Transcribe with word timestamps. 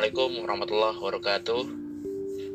Assalamualaikum 0.00 0.48
warahmatullahi 0.48 0.96
wabarakatuh. 0.96 1.62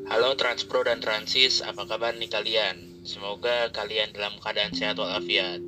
Halo 0.10 0.34
Transpro 0.34 0.82
dan 0.82 0.98
Transis, 0.98 1.62
apa 1.62 1.86
kabar 1.86 2.18
nih 2.18 2.26
kalian? 2.26 3.06
Semoga 3.06 3.70
kalian 3.70 4.10
dalam 4.18 4.34
keadaan 4.42 4.74
sehat 4.74 4.98
walafiat. 4.98 5.62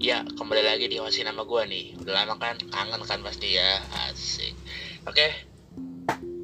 Ya, 0.00 0.24
kembali 0.24 0.64
lagi 0.64 0.88
di 0.88 0.96
host 0.96 1.20
nama 1.20 1.44
gue 1.44 1.62
nih. 1.68 1.92
Udah 2.00 2.24
lama 2.24 2.40
kan? 2.40 2.56
Kangen 2.72 3.04
kan 3.04 3.20
pasti 3.20 3.60
ya. 3.60 3.84
Asik. 4.08 4.56
Oke. 5.04 5.28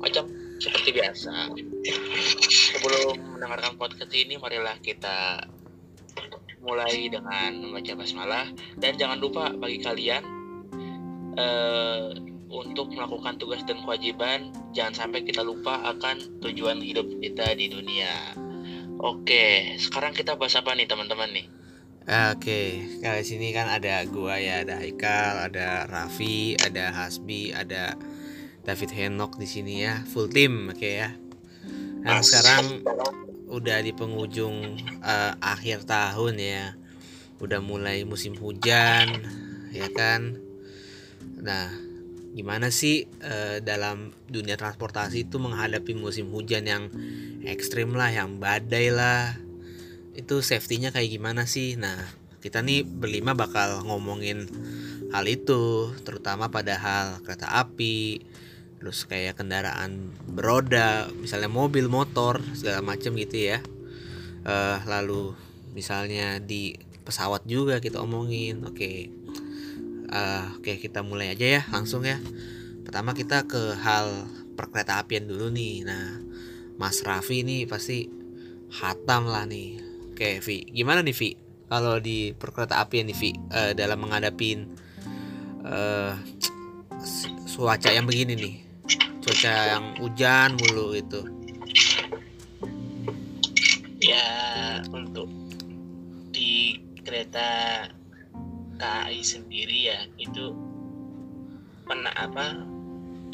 Macam 0.05 0.29
seperti 0.61 0.93
biasa. 0.93 1.49
Sebelum 2.77 3.41
mendengarkan 3.41 3.81
podcast 3.81 4.13
ini, 4.13 4.37
marilah 4.37 4.77
kita 4.85 5.41
mulai 6.61 7.09
dengan 7.09 7.65
membaca 7.65 7.97
basmalah 7.97 8.53
dan 8.77 8.93
jangan 9.01 9.17
lupa 9.25 9.57
bagi 9.57 9.81
kalian 9.81 10.21
eh, 11.33 12.24
untuk 12.55 12.95
melakukan 12.95 13.35
tugas 13.43 13.67
dan 13.67 13.83
kewajiban 13.83 14.55
jangan 14.71 14.95
sampai 14.95 15.27
kita 15.27 15.43
lupa 15.43 15.83
akan 15.91 16.39
tujuan 16.39 16.79
hidup 16.79 17.11
kita 17.19 17.59
di 17.59 17.67
dunia 17.67 18.39
oke 19.03 19.75
sekarang 19.83 20.15
kita 20.15 20.39
bahas 20.39 20.55
apa 20.55 20.79
nih 20.79 20.87
teman-teman 20.87 21.31
nih 21.35 21.47
Oke, 22.05 22.85
kali 23.01 23.25
sini 23.25 23.57
kan 23.57 23.65
ada 23.65 24.05
gua 24.05 24.37
ya, 24.37 24.61
ada 24.61 24.77
Haikal, 24.77 25.49
ada 25.49 25.89
Raffi, 25.89 26.53
ada 26.61 26.93
Hasbi, 26.93 27.57
ada 27.57 27.97
David 28.61 28.93
Henok 28.93 29.41
di 29.41 29.49
sini 29.49 29.89
ya, 29.89 30.05
full 30.13 30.29
tim, 30.29 30.69
oke 30.69 30.85
ya. 30.85 31.17
Dan 32.05 32.21
sekarang 32.21 32.85
udah 33.49 33.81
di 33.81 33.97
penghujung 33.97 34.77
uh, 35.01 35.33
akhir 35.41 35.89
tahun 35.89 36.37
ya, 36.37 36.77
udah 37.41 37.65
mulai 37.65 38.05
musim 38.05 38.37
hujan, 38.37 39.25
ya 39.73 39.89
kan. 39.97 40.37
Nah, 41.41 41.73
gimana 42.35 42.75
sih 42.75 43.07
uh, 43.23 43.63
dalam 43.63 44.11
dunia 44.27 44.59
transportasi 44.59 45.31
itu 45.31 45.39
menghadapi 45.39 45.95
musim 45.95 46.35
hujan 46.35 46.67
yang 46.67 46.85
ekstrim 47.47 47.95
lah, 47.95 48.11
yang 48.11 48.43
badai 48.43 48.91
lah, 48.91 49.39
itu 50.19 50.43
safety-nya 50.43 50.91
kayak 50.91 51.15
gimana 51.15 51.47
sih? 51.47 51.79
Nah, 51.79 51.95
kita 52.43 52.61
nih 52.61 52.83
berlima 52.83 53.39
bakal 53.39 53.87
ngomongin 53.87 54.51
hal 55.15 55.25
itu, 55.31 55.95
terutama 56.03 56.51
pada 56.51 56.75
hal 56.75 57.07
kereta 57.23 57.55
api, 57.55 58.27
terus 58.83 59.07
kayak 59.07 59.39
kendaraan 59.39 60.11
beroda, 60.27 61.07
misalnya 61.15 61.49
mobil, 61.49 61.87
motor, 61.87 62.43
segala 62.59 62.83
macam 62.83 63.15
gitu 63.15 63.55
ya. 63.55 63.63
Uh, 64.45 64.83
lalu 64.91 65.39
misalnya 65.73 66.43
di 66.43 66.77
pesawat 67.07 67.47
juga 67.47 67.79
kita 67.79 68.03
omongin, 68.03 68.67
oke. 68.67 68.75
Okay. 68.75 69.24
Uh, 70.15 70.63
oke 70.63 70.79
kita 70.79 71.03
mulai 71.03 71.35
aja 71.35 71.59
ya 71.59 71.63
langsung 71.75 72.07
ya. 72.07 72.23
Pertama 72.87 73.19
kita 73.19 73.51
ke 73.51 73.75
hal 73.83 74.31
perkereta 74.55 75.03
apian 75.03 75.27
dulu 75.27 75.51
nih. 75.51 75.83
Nah, 75.83 76.23
Mas 76.79 77.03
Raffi 77.03 77.43
nih 77.43 77.67
pasti 77.67 78.07
hatam 78.71 79.27
lah 79.27 79.47
nih 79.47 79.95
Oke, 80.15 80.39
Vi. 80.47 80.63
Gimana 80.71 81.03
nih, 81.03 81.11
Vi? 81.11 81.35
Kalau 81.67 81.99
di 81.99 82.31
perkereta 82.39 82.79
api 82.79 83.03
nih, 83.03 83.19
Vi, 83.19 83.35
uh, 83.51 83.75
dalam 83.75 83.99
menghadapi 83.99 84.63
uh, 85.67 86.15
cuaca 87.51 87.91
yang 87.91 88.07
begini 88.07 88.39
nih. 88.39 88.55
Cuaca 89.19 89.75
yang 89.75 89.99
hujan 89.99 90.55
mulu 90.55 90.95
itu. 90.95 91.19
Ya, 93.99 94.31
untuk 94.95 95.27
di 96.31 96.79
kereta 97.03 97.91
KAI 98.79 99.21
sendiri 99.23 99.89
ya, 99.91 99.99
itu 100.19 100.55
pernah 101.85 102.13
apa 102.17 102.65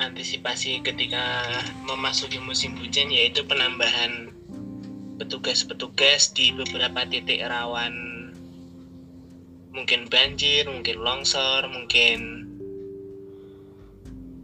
antisipasi 0.01 0.81
ketika 0.81 1.45
memasuki 1.85 2.41
musim 2.41 2.75
hujan 2.81 3.13
yaitu 3.13 3.45
penambahan 3.45 4.33
petugas-petugas 5.21 6.33
di 6.33 6.57
beberapa 6.57 7.05
titik 7.05 7.45
rawan 7.45 7.93
mungkin 9.71 10.11
banjir, 10.11 10.67
mungkin 10.67 10.99
longsor, 10.99 11.69
mungkin 11.71 12.49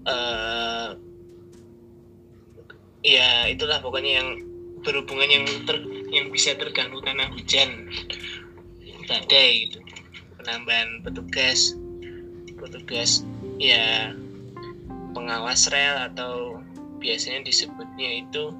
uh, 0.06 0.94
ya 3.02 3.50
itulah 3.50 3.82
pokoknya 3.82 4.22
yang 4.22 4.28
berhubungan 4.86 5.26
yang 5.26 5.44
ter, 5.66 5.82
yang 6.14 6.30
bisa 6.30 6.54
terganggu 6.54 7.02
karena 7.02 7.26
hujan. 7.32 7.90
Badai 9.06 9.70
gitu 9.70 9.78
penambahan 10.46 11.02
petugas 11.02 11.74
petugas 12.54 13.26
ya 13.58 14.14
pengawas 15.10 15.66
rel 15.74 16.06
atau 16.06 16.62
biasanya 17.02 17.42
disebutnya 17.42 18.22
itu 18.22 18.54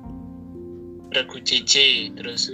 regu 1.14 1.38
JJ 1.38 1.74
terus 2.18 2.50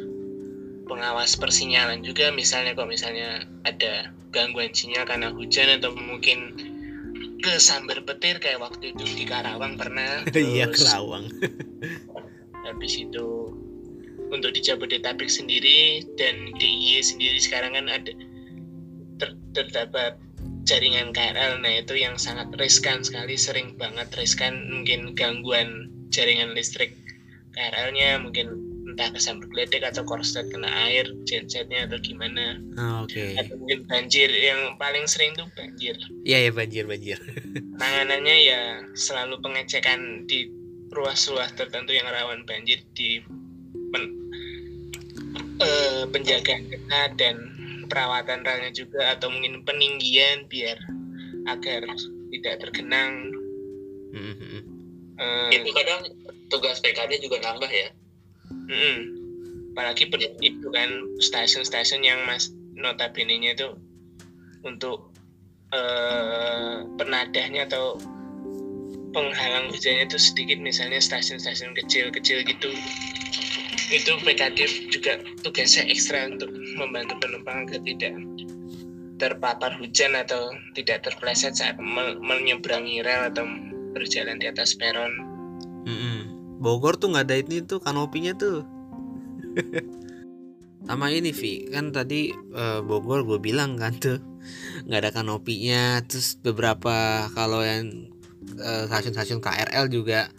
pengawas 0.84 1.32
persinyalan 1.40 2.04
juga 2.04 2.28
misalnya 2.28 2.76
kok 2.76 2.92
misalnya 2.92 3.48
ada 3.64 4.12
gangguan 4.36 4.68
sinyal 4.76 5.08
karena 5.08 5.32
hujan 5.32 5.80
atau 5.80 5.96
mungkin 5.96 6.52
kesambar 7.40 8.04
petir 8.04 8.36
kayak 8.36 8.62
waktu 8.62 8.94
itu 8.94 9.04
di 9.18 9.24
Karawang 9.26 9.74
pernah. 9.74 10.22
Iya 10.32 10.70
Karawang. 10.70 11.26
habis 12.62 12.94
itu 12.94 13.50
untuk 14.30 14.54
di 14.54 14.62
Jabodetabek 14.62 15.26
sendiri 15.26 16.06
dan 16.14 16.54
DIY 16.56 17.02
sendiri 17.02 17.38
sekarang 17.42 17.74
kan 17.74 17.90
ada 17.90 18.14
ter 19.22 19.30
terdapat 19.54 20.18
jaringan 20.66 21.14
KRL 21.14 21.62
nah 21.62 21.72
itu 21.78 21.94
yang 21.94 22.18
sangat 22.18 22.50
riskan 22.58 23.06
sekali 23.06 23.38
sering 23.38 23.78
banget 23.78 24.10
riskan 24.18 24.66
mungkin 24.66 25.14
gangguan 25.14 25.86
jaringan 26.10 26.58
listrik 26.58 26.98
KRL-nya 27.54 28.18
mungkin 28.18 28.72
entah 28.92 29.08
kesambar 29.08 29.48
geledek 29.48 29.88
atau 29.88 30.04
korslet 30.04 30.52
kena 30.52 30.68
air 30.88 31.08
gensetnya 31.24 31.88
atau 31.88 31.96
gimana. 32.00 32.60
Oh, 32.76 33.08
oke. 33.08 33.16
Okay. 33.16 33.40
atau 33.40 33.56
mungkin 33.56 33.88
banjir 33.88 34.28
yang 34.28 34.76
paling 34.76 35.08
sering 35.08 35.32
tuh 35.32 35.48
banjir. 35.56 35.96
Iya 36.28 36.48
ya 36.48 36.50
banjir 36.52 36.84
banjir. 36.84 37.16
Penanganannya 37.80 38.36
ya 38.44 38.60
selalu 38.92 39.40
pengecekan 39.40 40.28
di 40.28 40.52
ruas-ruas 40.92 41.56
tertentu 41.56 41.96
yang 41.96 42.04
rawan 42.04 42.44
banjir 42.44 42.84
di 42.92 43.24
pen, 43.92 44.04
uh, 45.60 46.04
penjagaan 46.12 46.68
ketat 46.68 47.16
dan 47.16 47.36
perawatan 47.92 48.40
relnya 48.40 48.72
juga 48.72 49.12
atau 49.12 49.28
mungkin 49.28 49.68
peninggian 49.68 50.48
biar 50.48 50.80
agar 51.44 51.84
tidak 52.32 52.54
tergenang. 52.64 53.36
Mm 54.16 54.32
-hmm. 54.32 54.60
uh, 55.20 55.52
itu 55.52 55.68
kadang 55.76 56.00
tugas 56.48 56.80
PKD 56.80 57.20
juga 57.20 57.44
nambah 57.44 57.68
ya. 57.68 57.92
Hmm, 58.48 58.98
apalagi 59.76 60.08
itu 60.40 60.66
kan 60.72 60.88
stasiun-stasiun 61.20 62.00
yang 62.00 62.24
mas 62.24 62.48
notabene-nya 62.72 63.52
itu 63.52 63.76
untuk 64.64 65.12
uh, 65.76 66.88
penadahnya 66.96 67.68
atau 67.68 68.00
penghalang 69.12 69.68
hujannya 69.68 70.08
itu 70.08 70.16
sedikit. 70.16 70.56
Misalnya 70.56 71.00
stasiun-stasiun 71.04 71.76
kecil-kecil 71.76 72.48
gitu. 72.48 72.72
Itu 73.92 74.16
PKD 74.24 74.88
juga 74.88 75.20
tugasnya 75.44 75.84
ekstra 75.84 76.32
untuk 76.32 76.48
membantu 76.76 77.18
penumpang 77.20 77.68
agar 77.68 77.80
tidak 77.84 78.14
terpapar 79.22 79.78
hujan 79.78 80.18
atau 80.18 80.50
tidak 80.74 81.06
terpleset 81.06 81.54
saat 81.54 81.78
menyeberangi 82.18 83.06
rel 83.06 83.30
atau 83.30 83.46
berjalan 83.94 84.42
di 84.42 84.50
atas 84.50 84.74
peron. 84.74 85.12
Mm 85.86 85.94
-mm. 85.94 86.18
Bogor 86.58 86.98
tuh 86.98 87.14
nggak 87.14 87.26
ada 87.30 87.36
ini 87.38 87.62
tuh 87.62 87.78
kanopinya 87.78 88.34
tuh. 88.34 88.66
Sama 90.88 91.14
ini 91.14 91.30
Vi. 91.30 91.70
Kan 91.70 91.94
tadi 91.94 92.34
uh, 92.34 92.82
Bogor 92.82 93.22
gue 93.22 93.38
bilang 93.38 93.78
kan 93.78 93.94
tuh 93.94 94.18
nggak 94.90 95.00
ada 95.06 95.10
kanopinya. 95.14 96.02
Terus 96.02 96.38
beberapa 96.42 97.26
kalau 97.30 97.62
yang 97.62 98.10
uh, 98.58 98.90
stasiun-stasiun 98.90 99.38
KRL 99.38 99.86
juga 99.86 100.30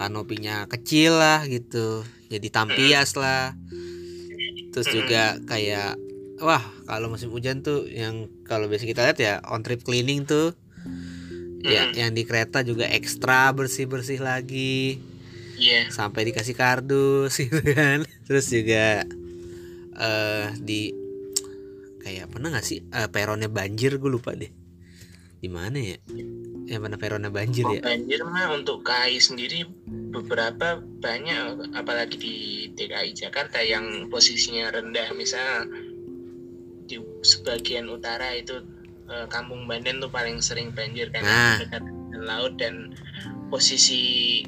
kanopinya 0.00 0.64
kecil 0.64 1.20
lah 1.20 1.44
gitu. 1.44 2.04
Jadi 2.32 2.48
tampias 2.48 3.20
lah 3.20 3.52
terus 4.74 4.90
juga 4.90 5.38
kayak 5.46 5.94
wah 6.42 6.62
kalau 6.90 7.06
musim 7.06 7.30
hujan 7.30 7.62
tuh 7.62 7.86
yang 7.86 8.26
kalau 8.42 8.66
biasa 8.66 8.90
kita 8.90 9.06
lihat 9.06 9.18
ya 9.22 9.34
on 9.46 9.62
trip 9.62 9.86
cleaning 9.86 10.26
tuh. 10.26 10.50
Ya 11.64 11.88
yang 11.96 12.12
di 12.12 12.28
kereta 12.28 12.60
juga 12.60 12.84
ekstra 12.90 13.54
bersih 13.54 13.86
bersih 13.88 14.20
lagi. 14.20 15.00
Yeah. 15.54 15.86
sampai 15.86 16.26
dikasih 16.26 16.58
kardus 16.58 17.38
gitu 17.46 17.62
kan. 17.62 18.02
Terus 18.26 18.50
juga 18.50 19.06
uh, 19.94 20.50
di 20.58 20.90
kayak 22.02 22.34
pernah 22.34 22.50
nggak 22.50 22.66
sih 22.66 22.82
uh, 22.90 23.06
peronnya 23.08 23.46
banjir 23.46 23.96
gue 24.02 24.10
lupa 24.10 24.34
deh. 24.34 24.50
Di 25.38 25.46
mana 25.46 25.78
ya 25.78 25.96
yang 26.64 26.80
mana 26.84 26.96
peronnya 26.96 27.28
banjir 27.28 27.64
oh, 27.68 27.76
ya 27.76 27.84
banjir 27.84 28.24
mah 28.24 28.48
untuk 28.56 28.84
KAI 28.88 29.20
sendiri 29.20 29.68
beberapa 30.14 30.80
banyak 30.80 31.76
apalagi 31.76 32.16
di 32.16 32.36
DKI 32.72 33.12
Jakarta 33.12 33.60
yang 33.60 34.08
posisinya 34.08 34.72
rendah 34.72 35.12
misal 35.12 35.68
di 36.88 37.00
sebagian 37.20 37.88
utara 37.88 38.32
itu 38.36 38.64
uh, 39.08 39.28
Kampung 39.28 39.68
Banden 39.68 40.00
tuh 40.00 40.08
paling 40.08 40.40
sering 40.40 40.72
banjir 40.72 41.12
karena 41.12 41.28
nah. 41.28 41.56
dekat 41.60 41.84
laut 42.24 42.56
dan 42.56 42.96
posisi 43.52 44.40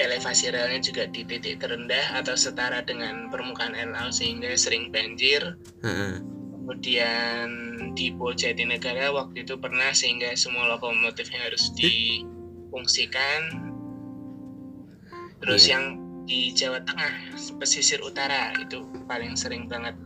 elevasi 0.00 0.48
relnya 0.50 0.80
juga 0.80 1.04
di 1.12 1.22
titik 1.28 1.60
terendah 1.60 2.16
atau 2.16 2.32
setara 2.32 2.80
dengan 2.80 3.28
permukaan 3.28 3.76
air 3.76 3.92
laut 3.92 4.16
sehingga 4.16 4.56
sering 4.56 4.88
banjir. 4.88 5.60
Heeh. 5.84 6.24
Kemudian 6.24 7.69
di 7.92 8.10
Bojatinegara 8.10 9.10
waktu 9.10 9.42
itu 9.42 9.54
pernah 9.58 9.90
sehingga 9.90 10.32
semua 10.34 10.66
lokomotifnya 10.70 11.40
harus 11.46 11.70
difungsikan. 11.74 13.40
Terus 15.40 15.62
Iya. 15.66 15.72
yang 15.76 15.84
di 16.28 16.52
Jawa 16.52 16.78
Tengah 16.84 17.12
pesisir 17.58 17.98
utara 18.04 18.52
itu 18.60 18.84
paling 19.08 19.34
sering 19.34 19.66
banget 19.66 19.96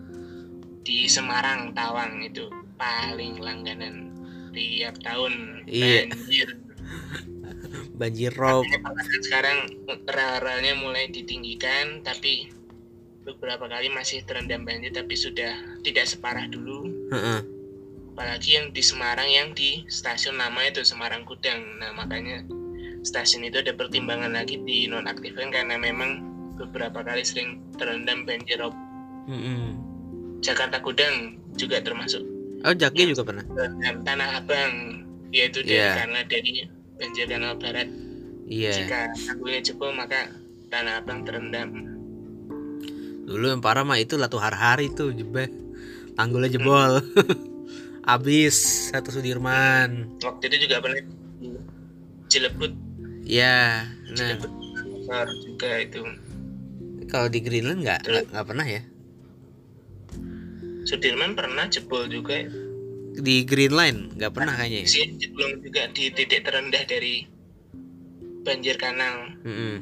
di 0.87 1.05
Semarang 1.11 1.75
Tawang 1.75 2.23
itu 2.23 2.47
paling 2.77 3.41
langganan 3.43 4.15
tiap 4.55 4.95
tahun 5.03 5.65
Iya. 5.67 6.09
banjir 6.13 6.49
Banjir 7.99 8.33
rob. 8.35 8.63
Sekarang 9.23 9.67
rel-relnya 10.07 10.75
mulai 10.79 11.11
ditinggikan 11.11 12.03
tapi 12.03 12.51
beberapa 13.25 13.65
kali 13.67 13.89
masih 13.89 14.21
terendam 14.29 14.63
banjir 14.69 14.93
tapi 14.93 15.17
sudah 15.17 15.57
tidak 15.81 16.05
separah 16.05 16.45
dulu 16.47 16.85
Heeh. 17.09 17.41
Apalagi 18.15 18.55
yang 18.55 18.71
di 18.71 18.79
Semarang 18.79 19.27
yang 19.27 19.49
di 19.53 19.83
stasiun 19.85 20.39
lama 20.39 20.63
itu 20.63 20.87
Semarang 20.87 21.27
Gudang 21.27 21.59
nah 21.77 21.91
makanya 21.93 22.47
stasiun 23.03 23.43
itu 23.43 23.59
ada 23.59 23.75
pertimbangan 23.75 24.31
lagi 24.31 24.55
dinonaktifkan 24.57 25.51
karena 25.51 25.75
memang 25.75 26.23
beberapa 26.55 27.03
kali 27.03 27.27
sering 27.27 27.59
terendam 27.75 28.23
banjir 28.23 28.63
rob 28.63 28.71
Mm-mm. 29.27 29.75
Jakarta 30.41 30.79
Gudang 30.79 31.43
juga 31.55 31.83
termasuk 31.83 32.23
Oh, 32.65 32.73
Jaki 32.73 33.13
juga 33.13 33.27
pernah. 33.27 33.45
terendam 33.45 34.01
Tanah 34.01 34.41
Abang 34.41 34.73
yaitu 35.29 35.61
dari 35.61 35.77
Iya. 35.77 36.01
karena 36.01 36.21
dari 36.25 36.53
banjir 36.95 37.27
kanal 37.27 37.59
barat 37.59 37.89
Iya. 38.47 38.73
jika 38.73 39.01
tanggulnya 39.27 39.61
jebol 39.61 39.91
maka 39.91 40.31
Tanah 40.71 41.03
Abang 41.03 41.27
terendam 41.27 41.71
Dulu 43.25 43.45
yang 43.49 43.59
parah 43.59 43.83
mah 43.83 43.97
itu 43.97 44.15
Latu 44.15 44.37
Har-Hari 44.37 44.93
tuh 44.93 45.09
jebeh. 45.11 45.49
Tanggulnya 46.13 46.53
jebol. 46.53 47.01
Abis 48.05 48.89
satu 48.93 49.09
Sudirman. 49.09 50.21
waktu 50.21 50.45
itu 50.53 50.69
juga 50.69 50.85
pernah 50.85 51.01
di 51.01 51.49
Cilebut 52.29 52.73
Ya, 53.25 53.89
nah 54.13 54.37
Cilebut 54.37 54.53
juga 55.49 55.71
itu 55.81 56.01
kalau 57.09 57.29
di 57.31 57.41
Greenland 57.41 57.81
nggak 57.85 58.01
nggak 58.33 58.47
pernah 58.49 58.67
ya. 58.67 58.83
Sudirman 60.85 61.33
pernah 61.33 61.65
jebol 61.69 62.05
juga 62.09 62.45
Di 63.15 63.47
Green 63.47 63.73
Line 63.73 63.99
nggak 64.19 64.33
pernah 64.35 64.53
kayaknya 64.59 64.85
ya. 64.85 64.89
sih 64.91 65.07
jebol 65.17 65.57
juga 65.63 65.87
di 65.95 66.11
titik 66.11 66.45
terendah 66.45 66.83
dari 66.85 67.25
banjir 68.45 68.77
kanal 68.77 69.33
Mm-mm. 69.47 69.77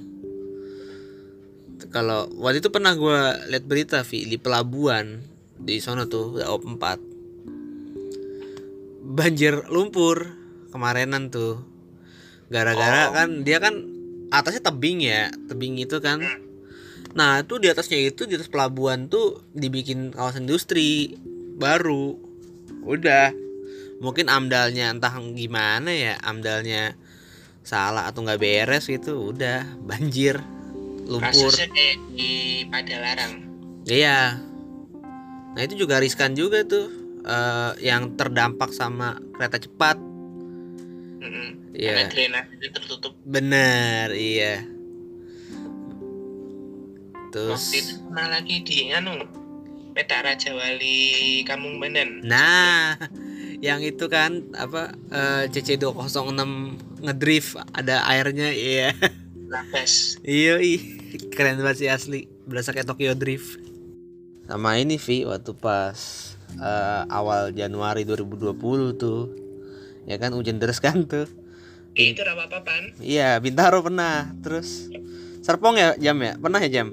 Kalau 1.91 2.31
waktu 2.39 2.63
itu 2.63 2.71
pernah 2.71 2.95
gua 2.95 3.35
lihat 3.51 3.67
berita 3.67 4.07
Vi 4.07 4.29
di 4.29 4.39
pelabuhan 4.39 5.19
di 5.59 5.83
sana 5.83 6.07
tuh 6.07 6.39
op 6.47 6.63
4 6.63 7.12
banjir 9.13 9.69
lumpur 9.69 10.33
kemarinan 10.73 11.29
tuh. 11.29 11.61
Gara-gara 12.49 13.09
Oh. 13.09 13.13
kan 13.13 13.45
dia 13.45 13.61
kan 13.61 13.77
atasnya 14.33 14.65
tebing 14.65 15.05
ya 15.05 15.29
tebing 15.53 15.77
itu 15.77 16.01
kan. 16.01 16.25
Nah 17.13 17.45
itu 17.45 17.61
di 17.61 17.69
atasnya 17.69 18.01
itu 18.01 18.25
di 18.25 18.41
atas 18.41 18.49
pelabuhan 18.49 19.13
tuh 19.13 19.45
dibikin 19.53 20.17
kawasan 20.17 20.49
industri 20.49 21.21
baru. 21.61 22.17
Udah. 22.89 23.37
Mungkin 24.03 24.27
amdalnya 24.33 24.91
entah 24.91 25.15
gimana 25.37 25.93
ya 25.93 26.19
amdalnya 26.25 26.99
salah 27.63 28.11
atau 28.11 28.25
nggak 28.25 28.41
beres 28.41 28.89
gitu 28.89 29.31
udah. 29.31 29.69
Banjir 29.85 30.41
lumpur. 31.05 31.53
Kasusnya 31.53 31.69
di 32.17 32.65
Padalarang. 32.67 33.33
Iya. 33.85 34.41
Nah 35.53 35.61
itu 35.61 35.77
juga 35.77 36.01
riskan 36.01 36.33
juga 36.33 36.65
tuh 36.65 37.02
eh, 37.27 37.73
yang 37.83 38.15
terdampak 38.19 38.71
sama 38.75 39.19
kereta 39.35 39.59
cepat. 39.63 40.13
Iya. 41.73 41.97
karena 41.97 42.13
drainase 42.13 42.69
tertutup. 42.69 43.13
Bener 43.25 44.13
iya. 44.13 44.61
Terus 47.33 47.65
waktu 47.65 47.77
itu 47.81 47.95
pernah 48.05 48.27
lagi 48.29 48.57
di 48.61 48.77
anu 48.93 49.13
Petak 49.93 50.25
Raja 50.25 50.57
Wali 50.57 51.45
Kampung 51.45 51.77
Bandan 51.77 52.25
nah 52.25 52.97
yang 53.61 53.85
itu 53.85 54.09
kan 54.09 54.53
apa 54.57 54.97
eh, 55.13 55.45
CC206 55.53 56.41
ngedrift 57.05 57.61
ada 57.73 58.05
airnya 58.09 58.53
iya. 58.53 58.93
Labas 59.53 60.17
Iya 60.25 60.61
keren 61.33 61.61
banget 61.61 61.77
sih 61.85 61.89
asli 61.93 62.25
berasa 62.49 62.73
kayak 62.73 62.89
Tokyo 62.89 63.13
Drift. 63.13 63.61
Sama 64.49 64.81
ini 64.81 64.97
Vi 64.97 65.29
waktu 65.29 65.53
pas 65.53 66.33
eh, 66.55 67.03
awal 67.09 67.51
Januari 67.51 68.03
2020 68.03 68.57
tuh 68.95 69.21
ya 70.05 70.17
kan 70.17 70.33
hujan 70.33 70.59
deras 70.59 70.79
kan 70.79 71.05
tuh 71.05 71.29
Eh, 71.93 72.17
itu 72.17 72.25
rawa 72.25 72.49
papan 72.49 72.89
iya 72.99 73.37
Bintaro 73.37 73.85
pernah 73.85 74.33
terus 74.41 74.89
Serpong 75.41 75.77
ya 75.77 75.93
jam 75.95 76.17
ya 76.19 76.35
pernah 76.35 76.57
ya 76.59 76.71
jam 76.73 76.89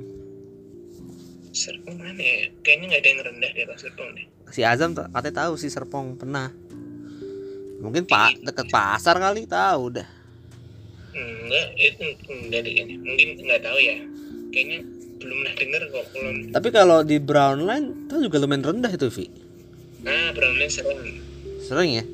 Serpong 1.49 1.97
mana 1.97 2.13
ya? 2.15 2.51
Kayaknya 2.61 2.85
nggak 2.87 3.01
ada 3.01 3.09
yang 3.09 3.19
rendah 3.25 3.51
di 3.51 3.61
atas 3.63 3.79
Serpong 3.81 4.09
deh. 4.13 4.27
si 4.49 4.61
Azam 4.61 4.91
katanya 4.91 5.47
tahu 5.47 5.53
sih 5.55 5.69
Serpong 5.69 6.13
pernah 6.13 6.51
mungkin 7.79 8.03
pak 8.03 8.43
deket 8.43 8.67
pasar 8.67 9.15
kali 9.17 9.47
tahu 9.47 9.95
dah 9.95 10.09
Enggak, 11.09 11.67
itu 11.75 12.05
enggak 12.29 12.59
deh 12.61 12.71
kayaknya. 12.71 12.95
Mungkin 13.01 13.27
nggak 13.41 13.61
tahu 13.65 13.77
ya. 13.81 13.97
Kayaknya 14.53 14.79
belum 15.19 15.35
pernah 15.41 15.55
denger 15.57 15.81
kok 15.89 16.05
belum. 16.13 16.35
tapi 16.53 16.67
kalau 16.69 16.99
di 17.01 17.17
Brown 17.17 17.59
Line 17.65 17.87
itu 18.05 18.15
juga 18.23 18.37
lumayan 18.37 18.63
rendah 18.63 18.91
itu 18.93 19.09
Vi 19.09 19.25
Nah, 19.99 20.31
Brownland 20.31 20.71
sering 20.71 21.19
sering 21.59 21.91
ya 22.01 22.05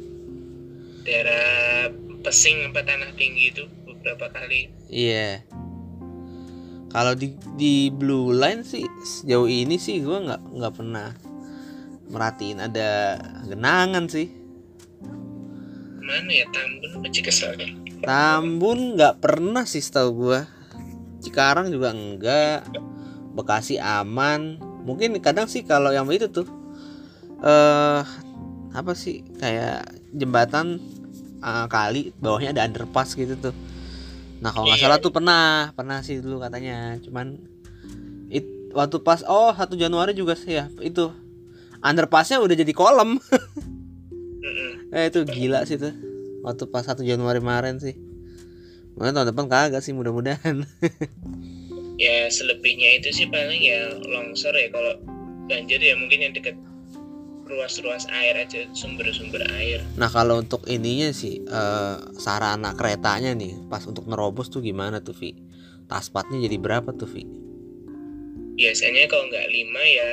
daerah 1.05 1.93
pesing 2.25 2.73
apa 2.73 2.81
tanah 2.81 3.13
tinggi 3.13 3.53
itu 3.53 3.63
beberapa 3.85 4.33
kali. 4.33 4.73
Iya. 4.89 5.45
Kalau 6.89 7.13
di 7.13 7.37
di 7.53 7.93
Blue 7.93 8.33
Line 8.33 8.65
sih 8.65 8.81
sejauh 9.05 9.45
ini 9.45 9.77
sih 9.77 10.01
gua 10.01 10.25
nggak 10.25 10.41
nggak 10.57 10.73
pernah 10.73 11.13
merhatiin 12.09 12.59
ada 12.65 13.21
genangan 13.45 14.09
sih. 14.09 14.33
Mana 16.01 16.31
ya 16.33 16.45
Tambun 16.49 16.89
apa 16.97 17.07
Cikesel 17.13 17.53
ya? 17.61 17.69
Tambun 18.01 18.97
nggak 18.97 19.21
pernah 19.21 19.69
sih 19.69 19.85
setahu 19.85 20.09
gua. 20.25 20.49
Cikarang 21.21 21.69
juga 21.69 21.93
enggak. 21.93 22.65
Bekasi 23.37 23.77
aman. 23.77 24.57
Mungkin 24.85 25.17
kadang 25.21 25.45
sih 25.45 25.61
kalau 25.65 25.93
yang 25.93 26.09
itu 26.09 26.29
tuh 26.33 26.45
eh 27.41 28.01
apa 28.75 28.91
sih 28.93 29.23
kayak 29.39 29.83
jembatan 30.11 30.79
eh, 31.39 31.65
kali 31.67 32.11
bawahnya 32.19 32.55
ada 32.55 32.63
underpass 32.67 33.15
gitu 33.15 33.35
tuh. 33.39 33.55
Nah 34.43 34.51
kalau 34.51 34.67
nggak 34.67 34.79
Iya. 34.79 34.85
salah 34.91 34.99
tuh 34.99 35.11
pernah 35.11 35.71
pernah 35.73 35.99
sih 36.03 36.19
dulu 36.19 36.39
katanya. 36.39 36.99
Cuman 36.99 37.39
it, 38.27 38.43
waktu 38.71 38.99
pas 38.99 39.23
oh 39.25 39.51
1 39.51 39.75
Januari 39.75 40.11
juga 40.11 40.35
sih 40.35 40.55
ya 40.55 40.67
itu 40.79 41.07
underpassnya 41.79 42.39
udah 42.39 42.55
jadi 42.55 42.71
kolam. 42.71 43.17
Eh 44.93 45.09
itu 45.09 45.25
gila 45.25 45.65
sih 45.65 45.75
tuh 45.75 45.91
Waktu 46.45 46.69
pas 46.69 46.85
1 46.85 47.01
Januari 47.01 47.41
kemarin 47.41 47.81
sih 47.81 47.97
Mungkin 48.95 49.11
tahun 49.11 49.33
depan 49.33 49.49
kagak 49.49 49.81
sih 49.81 49.91
mudah-mudahan 49.91 50.63
Ya 51.99 52.29
selebihnya 52.29 53.01
itu 53.01 53.09
sih 53.11 53.27
paling 53.27 53.59
ya 53.59 53.89
longsor 53.99 54.53
ya 54.53 54.69
kalau 54.69 54.93
banjir 55.49 55.81
ya 55.81 55.97
mungkin 55.97 56.19
yang 56.21 56.31
dekat 56.31 56.55
ruas-ruas 57.45 58.09
air 58.09 58.35
aja 58.41 58.65
sumber-sumber 58.73 59.45
air. 59.53 59.85
Nah 59.95 60.09
kalau 60.09 60.41
untuk 60.41 60.65
ininya 60.65 61.13
sih 61.13 61.45
eh, 61.45 61.97
Sarana 62.17 62.73
keretanya 62.73 63.37
nih 63.37 63.69
Pas 63.69 63.85
untuk 63.85 64.09
nerobos 64.09 64.49
tuh 64.49 64.65
gimana 64.65 65.01
tuh 65.01 65.13
Vi 65.13 65.37
Taspatnya 65.85 66.41
jadi 66.41 66.57
berapa 66.57 66.89
tuh 66.97 67.09
Vi 67.09 67.23
Biasanya 68.55 69.05
kalau 69.11 69.29
nggak 69.29 69.47
5 69.51 69.97
ya 69.99 70.11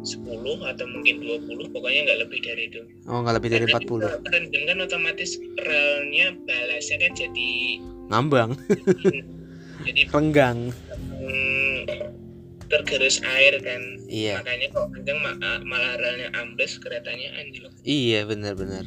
10 0.00 0.24
atau 0.64 0.84
mungkin 0.88 1.14
20 1.20 1.76
pokoknya 1.76 2.00
nggak 2.08 2.20
lebih 2.24 2.40
dari 2.40 2.72
itu. 2.72 2.80
Oh 3.04 3.20
nggak 3.20 3.36
lebih 3.36 3.50
dari 3.52 3.66
Karena 3.68 3.84
40 3.84 4.00
kalau 4.00 4.20
Terendam 4.24 4.62
kan 4.64 4.78
otomatis 4.80 5.30
relnya 5.60 6.26
balasnya 6.48 6.96
kan 7.04 7.12
jadi 7.16 7.52
Ngambang. 8.10 8.50
Jadi 9.86 10.12
Renggang. 10.12 10.76
Hmm, 10.98 11.78
tergerus 12.70 13.18
air 13.26 13.58
kan. 13.60 13.82
Iya 14.06 14.40
Makanya 14.40 14.66
kalau 14.70 14.88
kenceng 14.94 15.18
ma- 15.18 15.62
malah 15.66 15.98
relnya 15.98 16.30
ambles 16.38 16.78
keretanya 16.78 17.34
anjlok. 17.36 17.74
Iya 17.82 18.24
benar-benar 18.24 18.86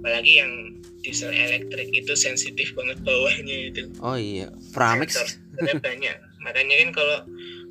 Apalagi 0.00 0.32
yang 0.40 0.52
diesel 1.00 1.30
elektrik 1.32 1.88
itu 1.92 2.12
sensitif 2.12 2.74
banget 2.74 2.98
bawahnya 3.00 3.72
itu. 3.72 3.88
Oh 4.02 4.18
iya 4.18 4.50
Sensornya 4.66 5.76
banyak. 5.78 6.16
Makanya 6.40 6.74
kan 6.84 6.88
kalau 6.92 7.18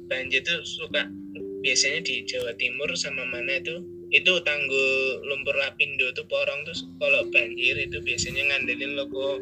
banjir 0.09 0.41
tuh 0.41 0.61
suka 0.65 1.05
biasanya 1.61 2.01
di 2.01 2.23
Jawa 2.25 2.55
Timur 2.55 2.89
sama 2.95 3.27
mana 3.27 3.59
itu 3.59 3.83
itu 4.09 4.31
tanggul 4.41 5.21
lumpur 5.21 5.53
lapindo 5.53 6.09
tuh 6.17 6.25
porong 6.25 6.65
tuh 6.65 6.73
kalau 6.97 7.29
banjir 7.29 7.77
itu 7.77 8.01
biasanya 8.01 8.41
ngandelin 8.49 8.97
logo 8.97 9.37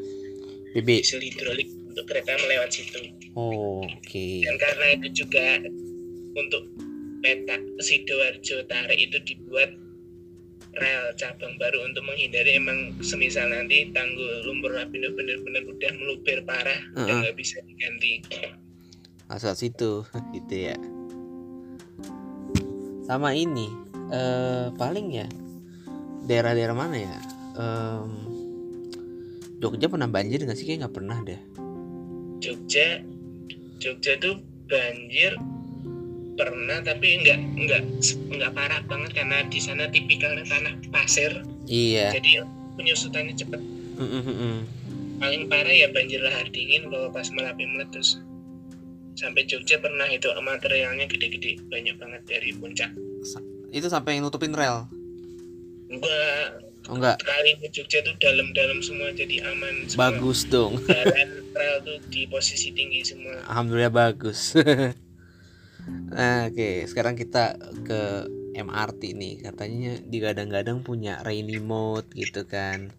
diesel 0.75 1.23
hidrolik 1.23 1.71
untuk 1.87 2.03
kereta 2.03 2.35
melewat 2.43 2.67
situ 2.73 2.99
Oh, 3.37 3.85
Oke. 3.85 4.41
dan 4.43 4.57
karena 4.57 4.85
itu 4.97 5.23
juga 5.23 5.61
untuk 6.37 6.63
peta 7.25 7.57
sidoarjo 7.81 8.63
tarik 8.69 9.09
itu 9.09 9.17
dibuat 9.25 9.73
rel 10.77 11.09
cabang 11.17 11.57
baru 11.57 11.89
untuk 11.89 12.05
menghindari 12.05 12.53
emang 12.53 12.93
semisal 13.01 13.49
nanti 13.49 13.89
tanggul 13.89 14.45
lumpur 14.45 14.77
lapindo 14.77 15.09
bener-bener 15.17 15.65
udah 15.65 15.91
melupir 15.97 16.45
parah 16.45 16.77
Heeh. 16.93 17.07
dan 17.09 17.15
nggak 17.25 17.35
bisa 17.35 17.57
diganti 17.65 18.21
Asal 19.27 19.59
situ 19.59 20.07
gitu 20.35 20.55
ya. 20.71 20.77
Sama 23.03 23.35
ini 23.35 23.67
eh 24.07 24.71
paling 24.75 25.07
ya 25.11 25.27
daerah-daerah 26.27 26.75
mana 26.75 26.95
ya? 26.95 27.15
Em, 27.59 28.11
Jogja 29.59 29.91
pernah 29.91 30.07
banjir 30.07 30.47
nggak 30.47 30.55
sih? 30.55 30.63
Kayak 30.63 30.87
nggak 30.87 30.95
pernah 30.95 31.17
deh. 31.27 31.41
Jogja 32.39 33.03
Jogja 33.83 34.15
tuh 34.15 34.39
banjir 34.71 35.35
pernah 36.37 36.79
tapi 36.79 37.19
nggak 37.19 37.39
nggak 37.57 37.81
nggak 38.31 38.51
parah 38.53 38.81
banget 38.85 39.11
karena 39.13 39.41
di 39.43 39.57
sana 39.57 39.89
tipikalnya 39.89 40.45
tanah 40.45 40.73
pasir 40.87 41.41
Iya. 41.65 42.13
jadi 42.13 42.45
penyusutannya 42.75 43.33
cepet 43.33 43.61
Mm, 43.97 44.05
mm, 44.05 44.21
mm, 44.21 44.37
mm. 44.37 44.59
paling 45.17 45.43
parah 45.47 45.73
ya 45.73 45.89
banjir 45.89 46.21
lahar 46.21 46.45
dingin 46.47 46.85
kalau 46.85 47.09
pas 47.09 47.25
merapi 47.27 47.65
meletus 47.65 48.21
sampai 49.13 49.41
Jogja 49.43 49.75
pernah 49.75 50.05
itu 50.05 50.29
materialnya 50.37 51.05
gede-gede 51.05 51.57
banyak 51.65 51.97
banget 51.97 52.21
dari 52.23 52.53
puncak 52.53 52.93
Itu 53.67 53.89
sampai 53.89 54.21
nutupin 54.21 54.53
rel. 54.53 54.85
enggak 55.87 56.61
Oh 56.85 56.95
enggak. 56.95 57.19
kali 57.19 57.57
ke 57.57 57.67
Jogja 57.67 57.99
tuh 57.99 58.13
dalam-dalam 58.15 58.79
semua 58.79 59.11
jadi 59.11 59.43
aman 59.43 59.89
semua. 59.89 60.07
Bagus 60.07 60.45
dong. 60.45 60.77
jalan 60.85 61.29
rel 61.51 61.77
tuh 61.81 61.97
di 62.07 62.23
posisi 62.27 62.69
tinggi 62.71 63.01
semua 63.01 63.41
Alhamdulillah 63.49 63.89
bagus. 63.89 64.53
nah, 66.11 66.47
oke, 66.51 66.87
sekarang 66.87 67.15
kita 67.15 67.55
ke 67.83 68.01
MRT 68.57 69.01
nih. 69.13 69.33
Katanya 69.45 70.01
digadang-gadang 70.01 70.81
punya 70.81 71.21
rainy 71.21 71.61
mode 71.61 72.09
gitu 72.17 72.49
kan. 72.49 72.89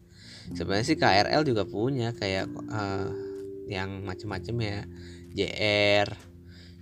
Sebenarnya 0.55 0.87
sih 0.87 0.97
KRL 0.97 1.43
juga 1.45 1.67
punya 1.69 2.15
kayak 2.15 2.47
eh, 2.51 3.09
yang 3.69 4.07
macem-macem 4.07 4.57
ya. 4.63 4.81
JR. 5.35 6.09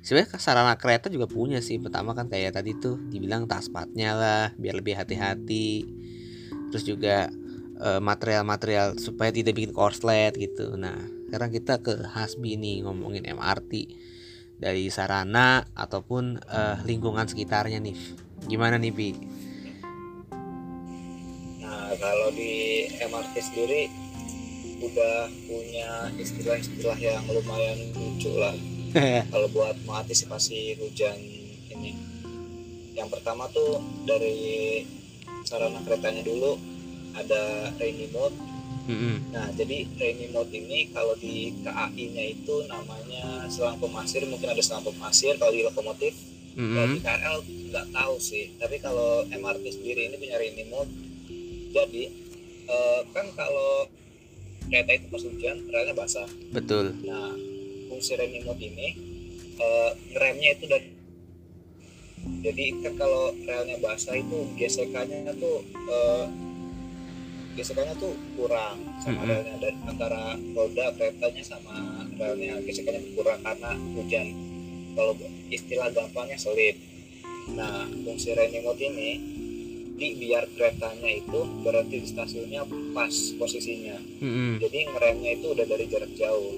Sebenarnya 0.04 0.38
sarana 0.38 0.78
kereta 0.78 1.10
juga 1.10 1.26
punya 1.26 1.58
sih. 1.64 1.80
Pertama 1.82 2.14
kan 2.14 2.30
kayak 2.30 2.54
tadi 2.54 2.78
tuh 2.78 3.00
dibilang 3.10 3.50
taspatnya 3.50 4.14
lah 4.14 4.44
biar 4.54 4.78
lebih 4.78 4.94
hati-hati. 4.94 5.88
Terus 6.70 6.84
juga 6.86 7.26
eh, 7.80 8.00
material-material 8.04 9.00
supaya 9.00 9.32
tidak 9.34 9.56
bikin 9.58 9.74
korslet 9.74 10.36
gitu. 10.38 10.78
Nah, 10.78 10.94
sekarang 11.26 11.50
kita 11.50 11.82
ke 11.82 12.06
Hasbi 12.06 12.54
nih 12.54 12.86
ngomongin 12.86 13.26
MRT 13.26 13.72
dari 14.56 14.88
sarana 14.88 15.64
ataupun 15.76 16.40
eh, 16.40 16.76
lingkungan 16.88 17.28
sekitarnya 17.28 17.80
nih. 17.80 17.96
Gimana 18.46 18.80
nih 18.80 18.92
Bi? 18.92 19.10
Nah, 21.60 21.92
kalau 21.98 22.28
di 22.32 22.86
MRT 23.00 23.34
sendiri 23.42 23.82
udah 24.76 25.28
punya 25.48 26.12
istilah-istilah 26.20 26.98
yang 27.00 27.24
lumayan 27.32 27.96
lucu 27.96 28.28
lah 28.36 28.52
kalau 29.32 29.48
buat 29.52 29.76
mengantisipasi 29.88 30.76
hujan 30.80 31.16
ini. 31.72 31.96
Yang 32.96 33.08
pertama 33.20 33.48
tuh 33.52 33.80
dari 34.08 34.80
sarana 35.44 35.80
keretanya 35.84 36.24
dulu 36.24 36.56
ada 37.16 37.72
rainy 37.80 38.08
mode. 38.12 38.36
Mm-mm. 38.86 39.34
Nah, 39.34 39.50
jadi 39.58 39.82
rainy 39.98 40.30
mode 40.30 40.54
ini 40.54 40.94
kalau 40.94 41.18
di 41.18 41.50
KAI-nya 41.66 42.24
itu 42.38 42.54
namanya 42.70 43.50
selang 43.50 43.82
pemasir, 43.82 44.22
mungkin 44.30 44.54
ada 44.54 44.62
selang 44.62 44.86
pemasir 44.86 45.34
kalau 45.42 45.50
di 45.50 45.66
lokomotif. 45.66 46.14
Kalau 46.56 46.88
di. 46.88 47.02
KRL 47.02 47.36
nggak 47.74 47.86
tahu 47.92 48.14
sih, 48.22 48.54
tapi 48.56 48.78
kalau 48.78 49.26
MRT 49.28 49.64
sendiri 49.74 50.08
ini 50.08 50.16
punya 50.16 50.38
rainy 50.38 50.64
mode. 50.70 50.92
Jadi 51.74 52.04
eh, 52.70 53.00
kan 53.10 53.26
kalau 53.34 53.90
kereta 54.70 54.92
itu 54.94 55.06
pas 55.10 55.22
hujan 55.22 55.56
relnya 55.68 55.94
basah. 55.94 56.28
Betul. 56.54 56.94
Nah, 57.02 57.34
fungsi 57.90 58.14
rainy 58.14 58.46
mode 58.46 58.62
ini 58.62 58.88
eh, 59.58 59.90
ngeremnya 60.14 60.50
itu 60.56 60.64
dari 60.70 60.88
jadi 62.26 62.64
kan 62.82 62.94
kalau 62.98 63.34
relnya 63.46 63.78
basah 63.78 64.14
itu 64.18 64.50
gesekannya 64.58 65.30
tuh 65.38 65.62
eh, 65.90 66.24
gesekannya 67.56 67.96
tuh 67.96 68.12
kurang 68.36 68.76
sama 69.00 69.24
relnya. 69.24 69.56
Dan 69.58 69.74
antara 69.88 70.36
roda 70.52 70.92
keretanya 70.94 71.42
sama 71.42 72.04
relnya 72.20 72.60
gesekannya 72.62 73.16
kurang 73.16 73.40
karena 73.40 73.72
hujan. 73.96 74.26
Kalau 74.92 75.12
istilah 75.48 75.88
gampangnya 75.90 76.36
selip. 76.36 76.76
Nah 77.56 77.88
fungsi 78.04 78.36
mode 78.60 78.84
ini 78.84 79.10
di 79.96 80.12
biar 80.20 80.44
keretanya 80.52 81.08
itu 81.08 81.40
berarti 81.64 82.04
di 82.04 82.08
stasiunnya 82.08 82.68
pas 82.92 83.14
posisinya. 83.40 83.96
Mm-mm. 84.20 84.60
jadi 84.60 84.92
ngeremnya 84.92 85.30
itu 85.40 85.46
udah 85.56 85.64
dari 85.64 85.84
jarak 85.88 86.12
jauh. 86.12 86.52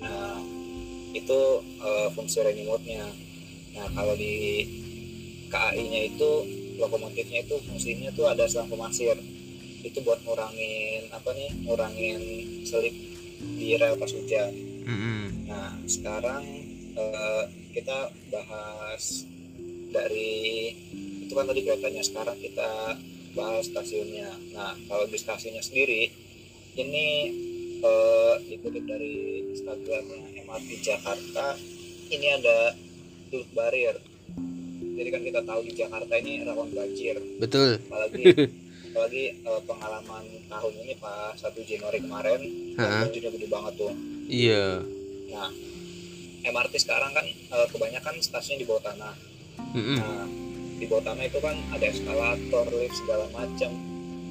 Nah 0.00 0.40
itu 1.12 1.40
eh, 1.60 2.08
fungsi 2.16 2.40
rainy 2.40 2.64
mode-nya. 2.64 3.04
Nah 3.76 3.86
kalau 3.92 4.16
di 4.16 4.64
KAI-nya 5.52 6.00
itu 6.08 6.32
lokomotifnya 6.78 7.44
itu 7.44 7.56
fungsinya 7.66 8.12
tuh 8.14 8.28
ada 8.28 8.44
selang 8.48 8.70
pemasir 8.70 9.16
itu 9.82 9.98
buat 10.06 10.22
ngurangin 10.22 11.10
apa 11.10 11.30
nih 11.34 11.50
ngurangin 11.66 12.20
selip 12.62 12.94
di 13.58 13.74
rel 13.74 13.98
pas 13.98 14.10
hujan 14.14 14.72
Mm-mm. 14.82 15.46
Nah, 15.46 15.78
sekarang 15.86 16.42
eh, 16.96 17.44
kita 17.70 18.10
bahas 18.34 19.24
dari 19.92 20.72
itu 21.28 21.32
kan 21.32 21.46
tadi 21.46 21.60
keretanya 21.64 22.02
sekarang 22.02 22.36
kita 22.40 22.98
bahas 23.32 23.64
stasiunnya. 23.70 24.32
Nah, 24.52 24.74
kalau 24.90 25.06
di 25.06 25.16
stasiunnya 25.16 25.62
sendiri 25.62 26.10
ini 26.76 27.06
eh, 27.78 28.34
dikutip 28.50 28.84
dari 28.88 29.46
Instagramnya 29.54 30.42
MRT 30.44 30.70
Jakarta 30.82 31.54
ini 32.10 32.26
ada 32.32 32.74
tulip 33.30 33.48
barrier. 33.54 33.96
Jadi 35.02 35.10
kan 35.10 35.22
kita 35.26 35.40
tahu 35.42 35.60
di 35.66 35.74
Jakarta 35.74 36.14
ini 36.14 36.46
rawan 36.46 36.70
banjir, 36.70 37.18
Betul. 37.42 37.82
apalagi 37.90 38.22
apalagi 38.94 39.24
eh, 39.34 39.62
pengalaman 39.66 40.24
tahun 40.46 40.72
ini 40.78 40.94
pas 41.02 41.34
1 41.34 41.58
Januari 41.66 41.98
kemarin 41.98 42.40
banjirnya 42.78 43.34
gede 43.34 43.48
banget 43.50 43.72
tuh. 43.82 43.90
Iya. 44.30 44.86
Nah, 45.34 45.50
MRT 46.46 46.86
sekarang 46.86 47.10
kan 47.18 47.26
eh, 47.26 47.66
kebanyakan 47.66 48.14
stasiunnya 48.22 48.62
di 48.62 48.66
bawah 48.70 48.94
tanah. 48.94 49.14
Mm-mm. 49.74 49.98
Nah, 49.98 50.26
di 50.78 50.86
bawah 50.86 51.02
tanah 51.02 51.24
itu 51.26 51.38
kan 51.42 51.56
ada 51.74 51.86
eskalator, 51.90 52.66
lift 52.78 52.94
segala 53.02 53.26
macam. 53.34 53.70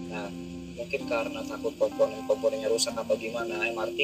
Nah, 0.07 0.31
mungkin 0.79 1.01
karena 1.03 1.43
takut 1.51 1.75
komponen-komponennya 1.75 2.71
rusak 2.71 2.95
apa 2.95 3.11
gimana, 3.19 3.67
MRT 3.75 3.99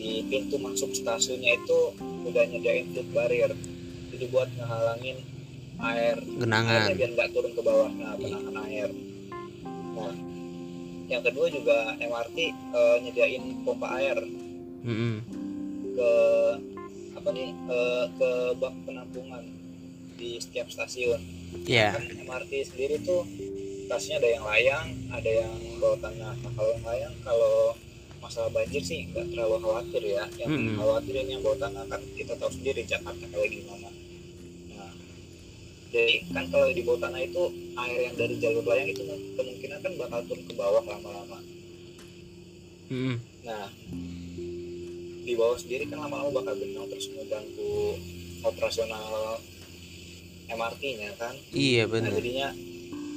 di 0.00 0.24
pintu 0.32 0.56
masuk 0.56 0.96
stasiunnya 0.96 1.60
itu 1.60 1.92
udah 2.24 2.48
nyediain 2.48 2.88
food 2.96 3.12
barrier. 3.12 3.52
Jadi 4.16 4.24
buat 4.32 4.48
ngehalangin 4.56 5.39
air 5.82 6.16
Genangan. 6.36 6.72
airnya 6.82 6.96
biar 6.96 7.10
nggak 7.12 7.30
turun 7.30 7.52
ke 7.52 7.62
bawah 7.62 7.90
nah 7.90 8.12
penanganan 8.14 8.64
air 8.66 8.90
nah 9.90 10.14
yang 11.06 11.22
kedua 11.22 11.46
juga 11.48 11.76
MRT 11.96 12.38
eh, 12.50 12.96
nyediain 13.00 13.44
pompa 13.60 13.88
air 13.96 14.16
Mm-mm. 14.80 15.14
ke 15.92 16.10
apa 17.12 17.28
nih 17.30 17.50
eh, 17.50 18.04
ke 18.12 18.30
bak 18.56 18.74
penampungan 18.82 19.42
di 20.14 20.36
setiap 20.36 20.68
stasiun 20.68 21.20
Iya. 21.66 21.90
kan 21.92 22.06
MRT 22.06 22.52
sendiri 22.64 23.02
tuh 23.02 23.26
stasiunnya 23.84 24.18
ada 24.18 24.28
yang 24.30 24.44
layang 24.44 24.86
ada 25.10 25.30
yang 25.36 25.52
bawah 25.76 25.98
tanah 26.00 26.32
nah 26.36 26.50
kalau 26.54 26.70
yang 26.70 26.84
layang 26.86 27.14
kalau 27.20 27.74
masalah 28.20 28.50
banjir 28.50 28.78
sih 28.80 29.08
nggak 29.08 29.26
terlalu 29.28 29.58
khawatir 29.58 30.02
ya 30.04 30.24
yang 30.36 30.46
Mm-mm. 30.48 30.78
khawatir 30.78 31.14
ini 31.16 31.30
yang 31.34 31.42
bawah 31.42 31.58
tanah 31.58 31.84
kan 31.84 32.00
kita 32.14 32.32
tahu 32.36 32.52
sendiri 32.52 32.86
Jakarta 32.86 33.24
kayak 33.26 33.50
gimana 33.50 33.88
jadi 35.90 36.14
kan 36.30 36.44
kalau 36.48 36.70
di 36.70 36.82
bawah 36.82 37.00
tanah 37.02 37.20
itu 37.20 37.42
air 37.76 37.98
yang 38.00 38.14
dari 38.14 38.34
jalur 38.38 38.62
layang 38.62 38.88
itu 38.88 39.02
kemungkinan 39.34 39.78
kan 39.80 39.92
bakal 39.96 40.20
turun 40.24 40.44
ke 40.44 40.54
bawah 40.54 40.82
lama-lama 40.82 41.38
Mm-mm. 42.90 43.16
Nah, 43.40 43.70
di 45.20 45.32
bawah 45.32 45.54
sendiri 45.54 45.86
kan 45.86 45.98
lama-lama 46.00 46.34
bakal 46.36 46.54
genang 46.54 46.90
terus 46.90 47.06
mengganggu 47.08 47.94
operasional 48.42 49.38
MRT-nya 50.48 51.14
kan. 51.14 51.34
Iya 51.50 51.86
Nah, 51.86 51.90
benar. 51.92 52.10
jadinya 52.12 52.48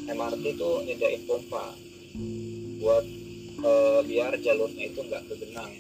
MRT 0.06 0.44
itu 0.54 0.70
nyediain 0.86 1.22
pompa 1.26 1.74
buat 2.78 3.06
eh, 3.60 4.00
biar 4.06 4.34
jalurnya 4.38 4.84
itu 4.86 5.00
nggak 5.02 5.24
kegenang. 5.26 5.72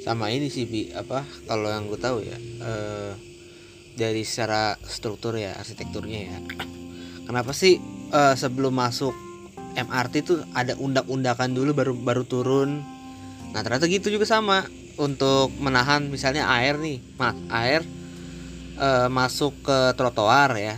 Sama 0.00 0.32
ini 0.32 0.48
sih 0.48 0.64
Bi, 0.64 0.90
apa 0.90 1.22
kalau 1.44 1.68
yang 1.68 1.86
gue 1.86 2.00
tahu 2.00 2.24
ya 2.24 2.34
eh, 2.58 3.12
dari 3.96 4.24
secara 4.24 4.76
struktur 4.82 5.36
ya 5.36 5.56
arsitekturnya 5.56 6.20
ya. 6.26 6.38
Kenapa 7.28 7.52
sih 7.54 7.78
eh, 8.12 8.34
sebelum 8.34 8.74
masuk 8.74 9.14
MRT 9.72 10.14
tuh 10.24 10.38
ada 10.52 10.76
undak-undakan 10.76 11.56
dulu 11.56 11.70
baru 11.72 11.92
baru 11.96 12.22
turun. 12.28 12.84
Nah 13.52 13.60
ternyata 13.60 13.88
gitu 13.88 14.12
juga 14.12 14.28
sama 14.28 14.64
untuk 15.00 15.52
menahan 15.60 16.08
misalnya 16.08 16.48
air 16.48 16.76
nih, 16.76 17.00
mas 17.16 17.36
air 17.48 17.80
eh, 18.76 19.08
masuk 19.08 19.56
ke 19.64 19.78
trotoar 19.96 20.56
ya. 20.56 20.76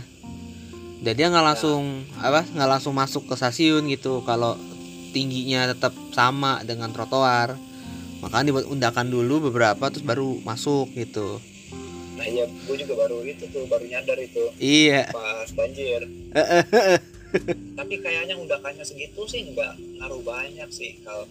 Jadi 1.05 1.19
nggak 1.21 1.45
langsung 1.45 2.07
apa 2.17 2.47
nggak 2.47 2.69
langsung 2.71 2.95
masuk 2.95 3.29
ke 3.29 3.35
stasiun 3.37 3.85
gitu 3.91 4.23
kalau 4.25 4.57
tingginya 5.11 5.71
tetap 5.71 5.95
sama 6.15 6.63
dengan 6.63 6.91
trotoar. 6.91 7.55
Makanya 8.23 8.51
dibuat 8.51 8.67
undakan 8.71 9.11
dulu 9.11 9.51
beberapa 9.51 9.91
terus 9.91 10.01
baru 10.01 10.39
masuk 10.41 10.91
gitu. 10.95 11.37
Nah 12.25 12.33
iya 12.33 12.45
gue 12.49 12.75
juga 12.75 12.93
baru 12.97 13.21
itu 13.21 13.45
tuh 13.45 13.69
baru 13.69 13.85
nyadar 13.85 14.17
itu 14.17 14.49
Iya. 14.57 15.13
pas 15.13 15.45
banjir 15.51 16.01
tapi 17.75 17.95
kayaknya 17.95 18.33
undakannya 18.33 18.81
segitu 18.81 19.21
sih 19.23 19.45
nggak 19.45 19.71
ngaruh 19.99 20.25
banyak 20.25 20.65
sih 20.69 20.97
kalau 20.99 21.29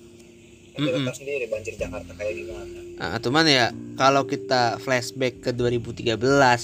kita 0.71 1.03
tahu 1.03 1.15
sendiri 1.17 1.47
banjir 1.47 1.75
Jakarta 1.75 2.15
kayak 2.15 2.35
gimana 2.37 2.79
Nah, 2.95 3.19
cuman 3.19 3.43
ya 3.43 3.67
kalau 3.99 4.23
kita 4.23 4.79
flashback 4.79 5.43
ke 5.43 5.51
2013 5.51 6.15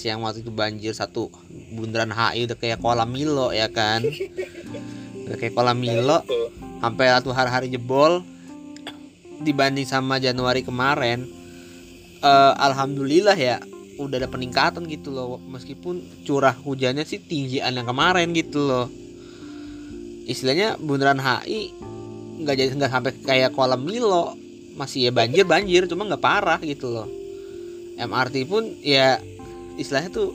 yang 0.06 0.22
waktu 0.22 0.46
itu 0.46 0.54
banjir 0.54 0.94
satu 0.94 1.26
bundaran 1.72 2.06
HI 2.08 2.46
udah 2.46 2.54
kayak 2.54 2.78
kolam 2.78 3.10
Milo 3.10 3.50
ya 3.50 3.66
kan. 3.66 3.98
Udah 5.26 5.34
kayak 5.34 5.50
kolam 5.50 5.74
Milo 5.74 6.22
gitu. 6.22 6.54
sampai 6.78 7.10
satu 7.10 7.34
hari-hari 7.34 7.66
jebol 7.66 8.22
dibanding 9.40 9.82
sama 9.84 10.22
Januari 10.22 10.62
kemarin. 10.62 11.26
eh, 12.20 12.54
alhamdulillah 12.60 13.34
ya 13.34 13.58
udah 14.00 14.16
ada 14.24 14.28
peningkatan 14.30 14.88
gitu 14.88 15.12
loh. 15.12 15.36
Meskipun 15.36 16.24
curah 16.24 16.56
hujannya 16.56 17.04
sih 17.04 17.20
tinggian 17.20 17.76
yang 17.76 17.84
kemarin 17.84 18.32
gitu 18.32 18.64
loh. 18.64 18.86
Istilahnya 20.24 20.80
bundaran 20.80 21.20
HI 21.20 21.74
nggak 22.40 22.56
jadi 22.56 22.70
nggak 22.72 22.92
sampai 22.92 23.12
kayak 23.20 23.50
kolam 23.52 23.84
Milo. 23.84 24.34
Masih 24.80 25.08
ya 25.08 25.12
banjir 25.12 25.44
banjir 25.44 25.84
cuma 25.84 26.08
nggak 26.08 26.24
parah 26.24 26.60
gitu 26.64 26.88
loh. 26.88 27.08
MRT 28.00 28.48
pun 28.48 28.64
ya 28.80 29.20
istilahnya 29.76 30.08
tuh 30.08 30.32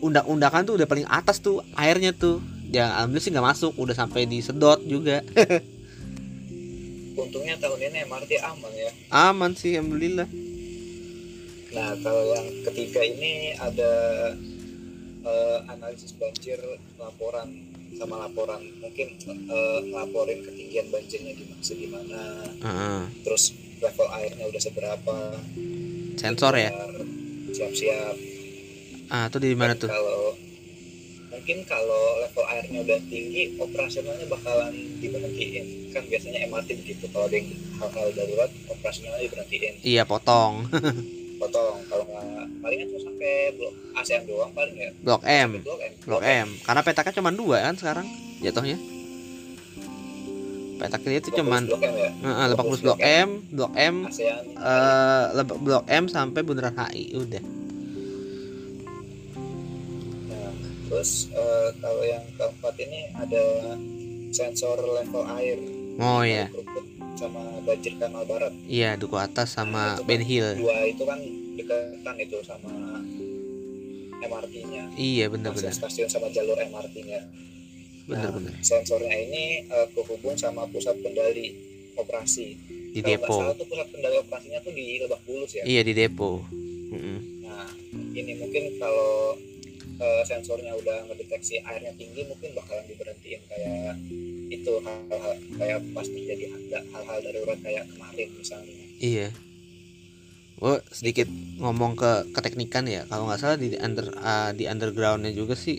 undak-undakan 0.00 0.64
tuh 0.64 0.74
udah 0.80 0.88
paling 0.88 1.04
atas 1.04 1.44
tuh 1.44 1.60
airnya 1.76 2.16
tuh. 2.16 2.40
Ya 2.72 2.96
alhamdulillah 2.96 3.24
sih 3.24 3.30
nggak 3.36 3.46
masuk 3.52 3.72
udah 3.76 3.94
sampai 3.94 4.24
di 4.24 4.40
sedot 4.40 4.80
juga. 4.88 5.20
Untungnya 7.20 7.56
tahun 7.60 7.80
ini 7.80 7.98
MRT 8.08 8.32
aman 8.40 8.72
ya. 8.72 8.90
Aman 9.12 9.52
sih 9.52 9.76
alhamdulillah 9.76 10.55
nah 11.76 11.92
kalau 12.00 12.24
yang 12.32 12.48
ketiga 12.72 13.04
ini 13.04 13.52
ada 13.60 13.92
eh, 15.28 15.58
analisis 15.68 16.16
banjir 16.16 16.56
laporan 16.96 17.52
sama 17.96 18.28
laporan 18.28 18.60
mungkin 18.80 19.12
ngelaporin 19.88 20.40
ketinggian 20.44 20.88
banjirnya 20.92 21.32
gimana 21.32 21.62
segimana 21.64 22.20
Heeh. 22.64 23.00
terus 23.24 23.56
level 23.80 24.08
airnya 24.12 24.44
udah 24.48 24.62
seberapa 24.62 25.16
sensor 26.16 26.56
ya? 26.56 26.72
siap-siap. 27.52 28.16
Ah 29.08 29.28
tuh 29.32 29.40
di 29.40 29.52
mana 29.56 29.72
tuh? 29.76 29.88
kalau 29.88 30.34
mungkin 31.32 31.62
kalau 31.68 32.04
level 32.20 32.44
airnya 32.48 32.78
udah 32.84 32.98
tinggi 33.08 33.56
operasionalnya 33.60 34.26
bakalan 34.28 34.74
diberhentiin. 35.00 35.92
Kan 35.92 36.04
biasanya 36.08 36.44
MRT 36.48 36.68
begitu 36.84 37.04
kalau 37.12 37.28
ada 37.28 37.38
hal-hal 37.80 38.06
darurat 38.12 38.50
operasionalnya 38.68 39.24
diberhentiin. 39.24 39.74
Iya 39.84 40.02
potong 40.04 40.68
potong. 41.36 41.76
Kalau 41.88 42.04
nggak 42.08 42.46
palingan 42.64 42.86
cuma 42.92 43.00
sampai 43.06 43.32
blok 43.56 43.74
ASEAN 43.96 44.22
doang 44.24 44.50
paling 44.56 44.76
ya. 44.76 44.90
Blok 45.04 45.22
M. 45.24 45.50
Sampai 45.50 45.64
blok 45.64 45.80
M. 45.80 45.92
Blok 46.04 46.22
M. 46.24 46.48
Karena 46.64 46.80
petaknya 46.82 47.14
cuma 47.20 47.30
dua 47.32 47.56
kan 47.64 47.74
sekarang 47.76 48.06
jatuhnya. 48.40 48.78
Petaknya 50.76 51.16
itu 51.16 51.28
Blok 51.32 51.38
cuman 51.40 51.62
blok 51.64 51.82
M 51.82 51.94
ya? 51.96 52.10
Lebak 52.52 52.66
blok 52.84 53.00
M. 53.00 53.28
blok 53.52 53.72
M 53.76 53.96
ASEAN 54.08 54.44
eh 54.56 55.24
Lebak 55.36 55.58
blok 55.60 55.84
M 55.88 56.04
sampai 56.08 56.40
bundaran 56.44 56.76
HI 56.76 57.04
udah. 57.16 57.44
Nah 60.32 60.50
terus 60.88 61.28
eh, 61.32 61.68
kalau 61.80 62.02
yang 62.04 62.24
keempat 62.36 62.74
ini 62.80 63.00
ada 63.16 63.44
sensor 64.32 64.76
level 64.84 65.24
air. 65.32 65.58
Oh 65.96 66.20
ya 66.20 66.52
Krukut 66.52 66.95
sama 67.16 67.40
banjir 67.60 67.96
kanal 67.96 68.22
barat. 68.24 68.52
Iya 68.66 68.94
duku 68.94 69.16
atas 69.16 69.52
sama 69.52 69.96
Nah, 69.96 70.04
Ben 70.04 70.20
kan 70.20 70.28
Hill. 70.28 70.48
dua 70.56 70.76
itu 70.84 71.02
kan 71.02 71.18
deketan 71.54 72.16
itu 72.18 72.36
sama 72.42 72.70
MRT-nya 74.18 74.84
iya 74.94 75.24
Masih 75.24 75.32
bener-bener 75.34 75.72
stasiun 75.72 76.08
sama 76.08 76.28
jalur 76.30 76.56
MRT-nya 76.56 77.20
bener-bener 78.06 78.52
Nah, 78.52 78.62
sensornya 78.62 79.12
ini 79.14 79.44
eh, 79.62 79.86
kehubung 79.90 80.36
sama 80.36 80.64
pusat 80.66 80.94
kendali 80.96 81.52
operasi. 81.94 82.54
di 82.92 83.00
Kalau 83.00 83.12
depo. 83.18 83.34
salah 83.38 83.54
tuh 83.54 83.66
pusat 83.66 83.88
kendali 83.90 84.16
operasinya 84.18 84.60
tuh 84.62 84.72
di 84.72 84.86
Lebak 84.98 85.20
Bulus 85.22 85.52
ya. 85.52 85.64
iya 85.64 85.80
di 85.80 85.92
depo. 85.92 86.40
Mm-mm. 86.86 87.18
Nah, 87.42 87.68
ini 88.14 88.32
mungkin 88.34 88.76
kalau 88.76 89.36
eh, 89.96 90.22
sensornya 90.28 90.72
udah 90.76 91.08
ngedeteksi 91.08 91.60
airnya 91.64 91.92
tinggi, 91.96 92.24
mungkin 92.28 92.52
bakalan 92.56 92.84
diberhentiin 92.88 93.40
kayak 93.48 93.94
itu 94.46 94.72
hal-hal 94.84 95.34
kayak 95.58 95.80
pas 95.90 96.06
terjadi 96.06 96.44
hal- 96.54 96.86
hal-hal 96.94 97.18
darurat 97.24 97.58
kayak 97.62 97.84
kemarin 97.90 98.28
misalnya. 98.38 98.76
iya. 99.02 99.28
Oh 100.56 100.80
sedikit 100.88 101.28
ngomong 101.60 102.00
ke 102.00 102.32
keteknikan 102.32 102.88
ya 102.88 103.04
kalau 103.12 103.28
nggak 103.28 103.40
salah 103.40 103.60
di 103.60 103.76
under 103.76 104.08
ah, 104.24 104.56
di 104.56 104.64
undergroundnya 104.64 105.28
juga 105.36 105.52
sih 105.52 105.76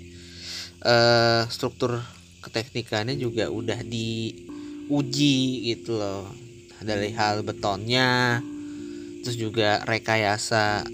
eh 0.85 1.43
struktur 1.49 1.97
keteknikannya 2.45 3.17
juga 3.17 3.49
udah 3.49 3.81
diuji 3.81 5.37
gitu 5.73 5.97
loh. 5.97 6.29
Dari 6.77 7.09
hal 7.17 7.41
betonnya 7.41 8.37
terus 9.25 9.33
juga 9.33 9.81
rekayasa 9.81 10.85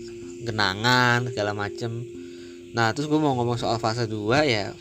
genangan 0.48 1.28
segala 1.28 1.52
macem 1.52 2.08
nah 2.74 2.90
terus 2.90 3.06
gue 3.06 3.20
mau 3.22 3.38
ngomong 3.38 3.56
soal 3.56 3.78
fase 3.78 4.10
2 4.10 4.18
ya 4.44 4.74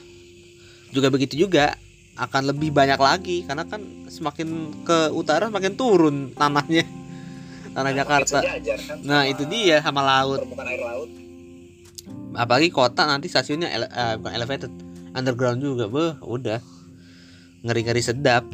juga 0.90 1.12
begitu 1.12 1.36
juga 1.38 1.76
akan 2.12 2.52
lebih 2.52 2.72
banyak 2.72 2.96
lagi 2.96 3.44
karena 3.44 3.64
kan 3.64 3.80
semakin 4.08 4.48
ke 4.84 5.12
utara 5.12 5.48
semakin 5.48 5.72
turun 5.72 6.16
tanahnya 6.32 6.84
tanah 7.72 7.88
Nah, 7.88 7.96
Jakarta. 7.96 8.38
sejajar 8.44 8.78
kan 8.84 8.96
nah 9.00 9.24
itu 9.24 9.48
dia 9.48 9.80
sama 9.80 10.04
laut. 10.04 10.44
air 10.44 10.80
laut. 10.80 11.08
apalagi 12.32 12.68
kota 12.68 13.04
nanti 13.04 13.28
stasiunnya 13.28 13.68
ele- 13.68 13.88
eh, 13.88 14.14
bukan 14.16 14.32
elevated 14.32 14.72
underground 15.12 15.60
juga 15.60 15.84
beh 15.88 16.20
udah. 16.20 16.60
Ngeri 17.62 17.80
ngeri 17.86 18.02
sedap 18.02 18.44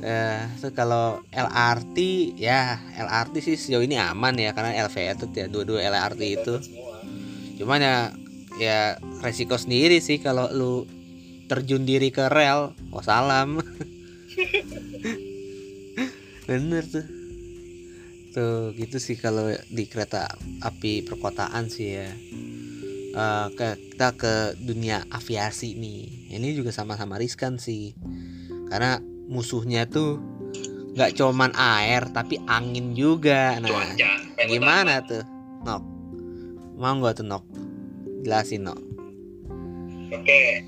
terus 0.00 0.72
kalau 0.72 1.18
LRT 1.28 1.96
ya 2.38 2.78
LRT 2.96 3.34
sih 3.42 3.54
sejauh 3.54 3.82
ini 3.82 3.98
aman 3.98 4.34
ya 4.34 4.54
karena 4.54 4.74
elevated 4.76 5.30
ya 5.30 5.46
dua-dua 5.46 5.82
LRT 5.82 6.22
itu. 6.24 6.54
Semua. 6.62 6.85
Cuman 7.56 7.80
ya 7.80 7.96
ya 8.56 8.78
resiko 9.20 9.60
sendiri 9.60 10.00
sih 10.00 10.20
kalau 10.20 10.48
lu 10.52 10.88
terjun 11.46 11.86
diri 11.86 12.10
ke 12.10 12.26
rel 12.28 12.74
oh 12.90 13.04
salam. 13.04 13.60
Bener 16.48 16.84
tuh. 16.86 17.06
Tuh 18.36 18.76
gitu 18.76 19.00
sih 19.00 19.16
kalau 19.16 19.48
di 19.70 19.88
kereta 19.88 20.28
api 20.60 21.06
perkotaan 21.06 21.70
sih 21.70 21.88
ya. 21.96 22.10
Eh, 23.16 23.46
ke 23.56 23.68
kita 23.96 24.12
ke 24.12 24.34
dunia 24.60 25.06
aviasi 25.08 25.72
nih. 25.78 26.36
Ini 26.36 26.48
juga 26.52 26.74
sama-sama 26.74 27.16
riskan 27.16 27.56
sih. 27.56 27.96
Karena 28.68 29.00
musuhnya 29.26 29.88
tuh 29.88 30.20
nggak 30.96 31.16
cuman 31.16 31.56
air 31.56 32.12
tapi 32.12 32.36
angin 32.44 32.92
juga. 32.92 33.56
Nah 33.62 33.72
Cuaca. 33.72 34.10
gimana 34.44 35.00
tuh? 35.06 35.24
Nok 35.64 35.95
mau 36.76 36.92
nggak 36.92 37.16
tuh 37.16 37.26
nok 37.26 37.44
jelasin 38.22 38.64
nok 38.64 38.78
Oke, 40.08 40.62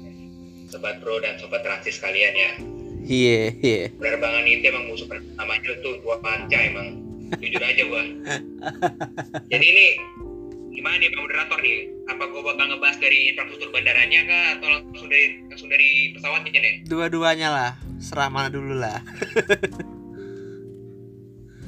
sobat 0.67 0.99
bro 0.99 1.19
dan 1.19 1.39
sobat 1.39 1.63
transis 1.63 1.99
kalian 1.99 2.35
ya. 2.35 2.51
iya 3.01 3.55
iya 3.55 3.87
Penerbangan 3.95 4.43
itu 4.45 4.67
emang 4.67 4.85
musuh 4.87 5.07
pertamanya 5.07 5.73
tuh 5.79 5.95
dua 6.03 6.19
panca 6.19 6.59
emang. 6.59 6.99
Jujur 7.37 7.61
aja 7.61 7.83
gua. 7.87 8.03
Jadi 9.53 9.63
ini 9.65 9.87
gimana 10.73 10.99
nih 10.99 11.09
Pak 11.09 11.21
moderator 11.21 11.59
nih? 11.61 11.79
Apa 12.09 12.25
gua 12.27 12.43
bakal 12.45 12.67
ngebahas 12.69 12.99
dari 12.99 13.31
infrastruktur 13.31 13.71
bandaranya 13.71 14.21
kah 14.25 14.45
atau 14.59 14.69
langsung 14.75 15.07
dari 15.07 15.25
langsung 15.47 15.69
dari 15.69 15.89
pesawatnya 16.11 16.51
nih? 16.59 16.75
dua-duanya 16.85 17.49
lah 17.49 17.73
serah 17.99 18.27
mana 18.27 18.49
dulu 18.49 18.75
lah 18.75 18.99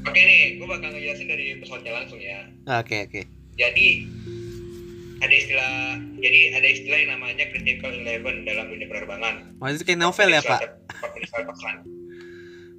Oke 0.01 0.17
nih, 0.19 0.57
gua 0.57 0.75
bakal 0.75 0.91
ngejelasin 0.91 1.29
dari 1.29 1.55
pesawatnya 1.55 1.93
langsung 1.95 2.19
ya. 2.19 2.41
oke 2.67 2.97
oke 3.07 3.23
Jadi 3.61 4.09
ada 5.21 5.35
istilah 5.35 5.73
jadi 6.17 6.41
ada 6.57 6.65
istilah 6.67 6.99
yang 6.99 7.11
namanya 7.13 7.45
critical 7.47 7.93
eleven 7.93 8.43
dalam 8.43 8.67
dunia 8.67 8.89
penerbangan. 8.89 9.35
itu 9.69 9.85
kayak 9.85 10.01
novel 10.01 10.29
ya 10.31 10.41
pak 10.41 10.61
Empat 10.91 11.11
menit 11.13 11.29
lepas 11.31 11.61
landas. 11.61 11.87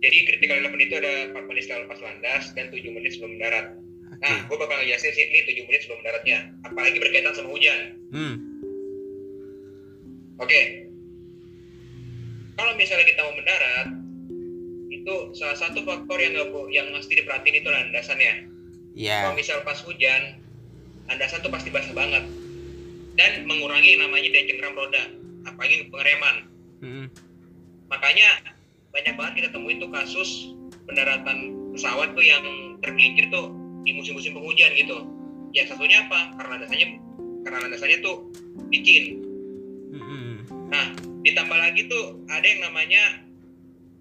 Jadi 0.01 0.17
critical 0.25 0.57
eleven 0.57 0.81
itu 0.81 0.95
ada 0.97 1.13
4 1.29 1.45
menit 1.45 1.61
setelah 1.61 1.85
lepas 1.85 2.01
landas 2.01 2.43
dan 2.51 2.65
7 2.67 2.81
menit 2.89 3.13
sebelum 3.13 3.37
mendarat. 3.37 3.77
oke 4.09 4.17
Nah, 4.19 4.37
gue 4.43 4.57
bakal 4.57 4.75
ngejelasin 4.75 5.13
sih 5.13 5.23
ini 5.23 5.39
7 5.45 5.61
menit 5.63 5.79
sebelum 5.79 6.01
mendaratnya. 6.01 6.37
Apalagi 6.63 6.97
berkaitan 6.97 7.33
sama 7.33 7.49
hujan. 7.49 7.79
hmm 8.09 8.35
Oke. 10.39 10.61
kalau 12.51 12.73
misalnya 12.73 13.05
kita 13.05 13.21
mau 13.21 13.33
mendarat 13.33 13.87
itu 14.91 15.13
salah 15.31 15.53
satu 15.55 15.81
faktor 15.81 16.17
yang 16.17 16.33
bo- 16.47 16.65
yang 16.67 16.89
mesti 16.89 17.13
diperhatiin 17.15 17.57
itu 17.57 17.69
landasannya 17.69 18.33
Iya. 18.91 19.17
kalau 19.23 19.33
misal 19.35 19.61
pas 19.61 19.77
hujan 19.79 20.40
landasan 21.11 21.43
tuh 21.43 21.51
pasti 21.51 21.67
basah 21.67 21.91
banget 21.91 22.23
dan 23.19 23.43
mengurangi 23.43 23.99
namanya 23.99 24.31
daya 24.31 24.47
cengkram 24.47 24.79
roda 24.79 25.03
apalagi 25.43 25.91
pengereman 25.91 26.35
Mm-mm. 26.79 27.05
makanya 27.91 28.39
banyak 28.95 29.13
banget 29.19 29.33
kita 29.43 29.49
temuin 29.51 29.83
tuh 29.83 29.91
kasus 29.91 30.55
pendaratan 30.87 31.51
pesawat 31.75 32.15
tuh 32.15 32.23
yang 32.23 32.43
tergelincir 32.79 33.27
tuh 33.27 33.51
di 33.83 33.91
musim-musim 33.91 34.31
penghujan 34.31 34.71
gitu 34.79 35.03
ya 35.51 35.67
satunya 35.67 36.07
apa 36.07 36.31
karena 36.39 36.49
landasannya 36.55 36.87
karena 37.43 37.57
landasannya 37.67 37.97
tuh 37.99 38.15
licin 38.71 39.19
Mm-mm. 39.91 40.47
nah 40.71 40.95
ditambah 41.27 41.57
lagi 41.59 41.91
tuh 41.91 42.23
ada 42.31 42.45
yang 42.47 42.63
namanya 42.63 43.19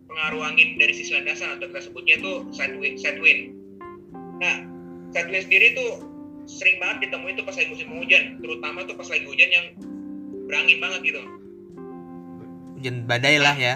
pengaruh 0.07 0.43
angin 0.47 0.79
dari 0.79 0.95
sisi 0.95 1.15
landasan 1.15 1.59
atau 1.59 1.71
kita 1.71 1.87
sebutnya 1.87 2.17
tuh 2.19 2.47
side 2.51 2.75
wind, 2.79 2.99
side 2.99 3.19
wind. 3.23 3.55
nah 4.43 4.63
side 5.15 5.31
wind 5.31 5.47
sendiri 5.47 5.75
tuh 5.75 6.10
sering 6.49 6.77
banget 6.81 7.09
ditemuin 7.09 7.35
tuh 7.37 7.47
pas 7.47 7.57
lagi 7.57 7.69
musim 7.69 7.87
penghujan 7.89 8.25
terutama 8.41 8.79
tuh 8.85 8.97
pas 8.97 9.09
lagi 9.09 9.25
hujan 9.25 9.51
yang 9.51 9.67
berangin 10.49 10.79
banget 10.83 11.01
gitu 11.15 11.23
Hujan 12.81 13.05
badai 13.05 13.37
lah 13.37 13.57
ya. 13.61 13.75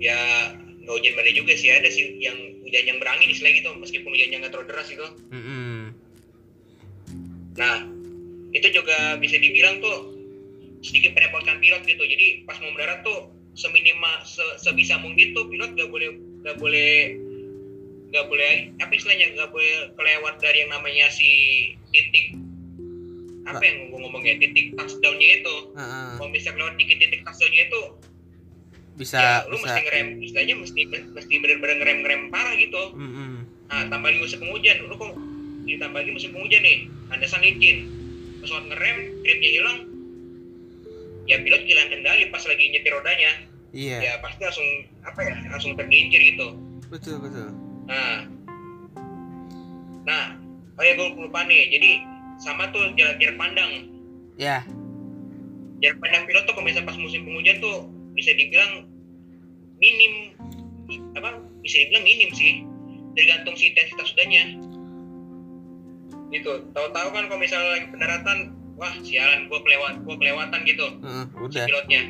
ya 0.00 0.18
nggak 0.82 0.94
hujan 0.98 1.14
badai 1.14 1.36
juga 1.36 1.54
sih 1.54 1.70
ada 1.70 1.86
sih 1.86 2.18
yang 2.18 2.34
hujan 2.66 2.84
yang 2.90 2.98
berangin 2.98 3.30
istilah 3.30 3.54
gitu 3.54 3.70
meskipun 3.78 4.10
hujannya 4.10 4.36
nggak 4.42 4.50
terlalu 4.50 4.68
deras 4.72 4.88
gitu 4.90 5.06
Mm-mm. 5.30 5.94
nah 7.54 7.86
itu 8.50 8.68
juga 8.74 9.14
bisa 9.22 9.38
dibilang 9.38 9.78
tuh 9.78 10.16
sedikit 10.82 11.14
merepotkan 11.14 11.62
pilot 11.62 11.86
gitu 11.86 12.02
jadi 12.02 12.42
pas 12.42 12.58
mau 12.58 12.74
mendarat 12.74 13.06
tuh 13.06 13.30
seminimal 13.54 14.26
se- 14.26 14.58
sebisa 14.58 14.98
mungkin 14.98 15.36
tuh 15.38 15.46
pilot 15.46 15.70
nggak 15.78 15.86
boleh 15.92 16.08
nggak 16.42 16.56
boleh 16.58 17.21
nggak 18.12 18.28
boleh 18.28 18.52
apa 18.76 18.92
istilahnya 18.92 19.26
nggak 19.32 19.48
boleh 19.48 19.72
kelewat 19.96 20.34
dari 20.38 20.58
yang 20.60 20.70
namanya 20.70 21.08
si 21.08 21.30
titik 21.88 22.36
apa 23.42 23.58
yang 23.58 23.88
gue 23.88 23.98
ngomongnya 23.98 24.36
titik 24.38 24.76
touchdownnya 24.76 25.28
itu 25.40 25.56
Heeh. 25.72 26.08
kalau 26.14 26.30
bisa 26.30 26.52
kelewat 26.52 26.76
dikit 26.76 27.00
titik 27.00 27.20
touchdownnya 27.24 27.64
itu 27.66 27.82
Bisa 28.92 29.16
ya 29.16 29.32
lu 29.48 29.56
bisa. 29.56 29.64
mesti 29.66 29.80
ngerem 29.82 30.08
istilahnya 30.20 30.54
mesti 30.60 30.80
mesti 31.10 31.34
bener-bener 31.40 31.76
ngerem 31.80 31.98
ngerem 32.04 32.22
parah 32.28 32.52
gitu 32.54 32.82
Mm-mm. 32.92 33.48
nah 33.66 33.88
tambah 33.88 34.06
lagi 34.06 34.20
musim 34.20 34.38
penghujan 34.38 34.76
lu 34.84 34.94
kok 34.94 35.12
ditambah 35.64 35.98
lagi 35.98 36.12
musim 36.12 36.30
penghujan 36.30 36.60
nih 36.60 36.78
landasan 37.08 37.40
licin 37.40 37.76
pesawat 38.44 38.64
ngerem 38.68 38.96
gripnya 39.24 39.50
hilang 39.50 39.78
ya 41.24 41.40
pilot 41.40 41.62
kehilangan 41.64 41.90
kendali 41.90 42.22
pas 42.28 42.44
lagi 42.44 42.64
nyetir 42.68 42.92
rodanya 42.92 43.32
Iya. 43.72 43.98
ya 44.04 44.12
pasti 44.20 44.44
langsung 44.44 44.68
apa 45.00 45.18
ya 45.24 45.32
langsung 45.48 45.72
tergelincir 45.72 46.20
gitu 46.20 46.48
Betul 46.92 47.24
betul. 47.24 47.48
Nah. 47.92 48.16
Nah 50.08 50.24
oh 50.80 50.82
ya 50.82 50.92
gue 50.96 51.08
lupa 51.20 51.44
nih. 51.44 51.68
Jadi 51.68 51.90
sama 52.40 52.72
tuh 52.72 52.96
jarak 52.96 53.20
jarak 53.20 53.36
pandang. 53.36 53.92
Ya. 54.40 54.64
jarak 55.84 55.98
pandang 56.00 56.24
pilot 56.30 56.46
tuh 56.48 56.54
kalau 56.56 56.64
misalnya 56.64 56.88
pas 56.88 56.98
musim 56.98 57.26
penghujan 57.26 57.58
tuh 57.60 57.90
bisa 58.16 58.32
dibilang 58.32 58.86
minim 59.82 60.32
apa 61.18 61.42
bisa 61.60 61.84
dibilang 61.84 62.04
minim 62.06 62.30
sih. 62.32 62.64
Tergantung 63.12 63.54
si 63.60 63.68
intensitas 63.76 64.16
udahnya 64.16 64.56
gitu. 66.32 66.64
Tahu-tahu 66.72 67.08
kan 67.12 67.28
kalau 67.28 67.40
misalnya 67.44 67.70
lagi 67.76 67.86
pendaratan 67.92 68.38
wah 68.80 68.92
sialan 69.04 69.46
gua 69.52 69.60
kelewat 69.60 70.00
gua 70.08 70.16
kelewatan 70.16 70.60
gitu 70.64 70.86
si 70.96 71.60
udah. 71.60 71.64
pilotnya. 71.68 72.02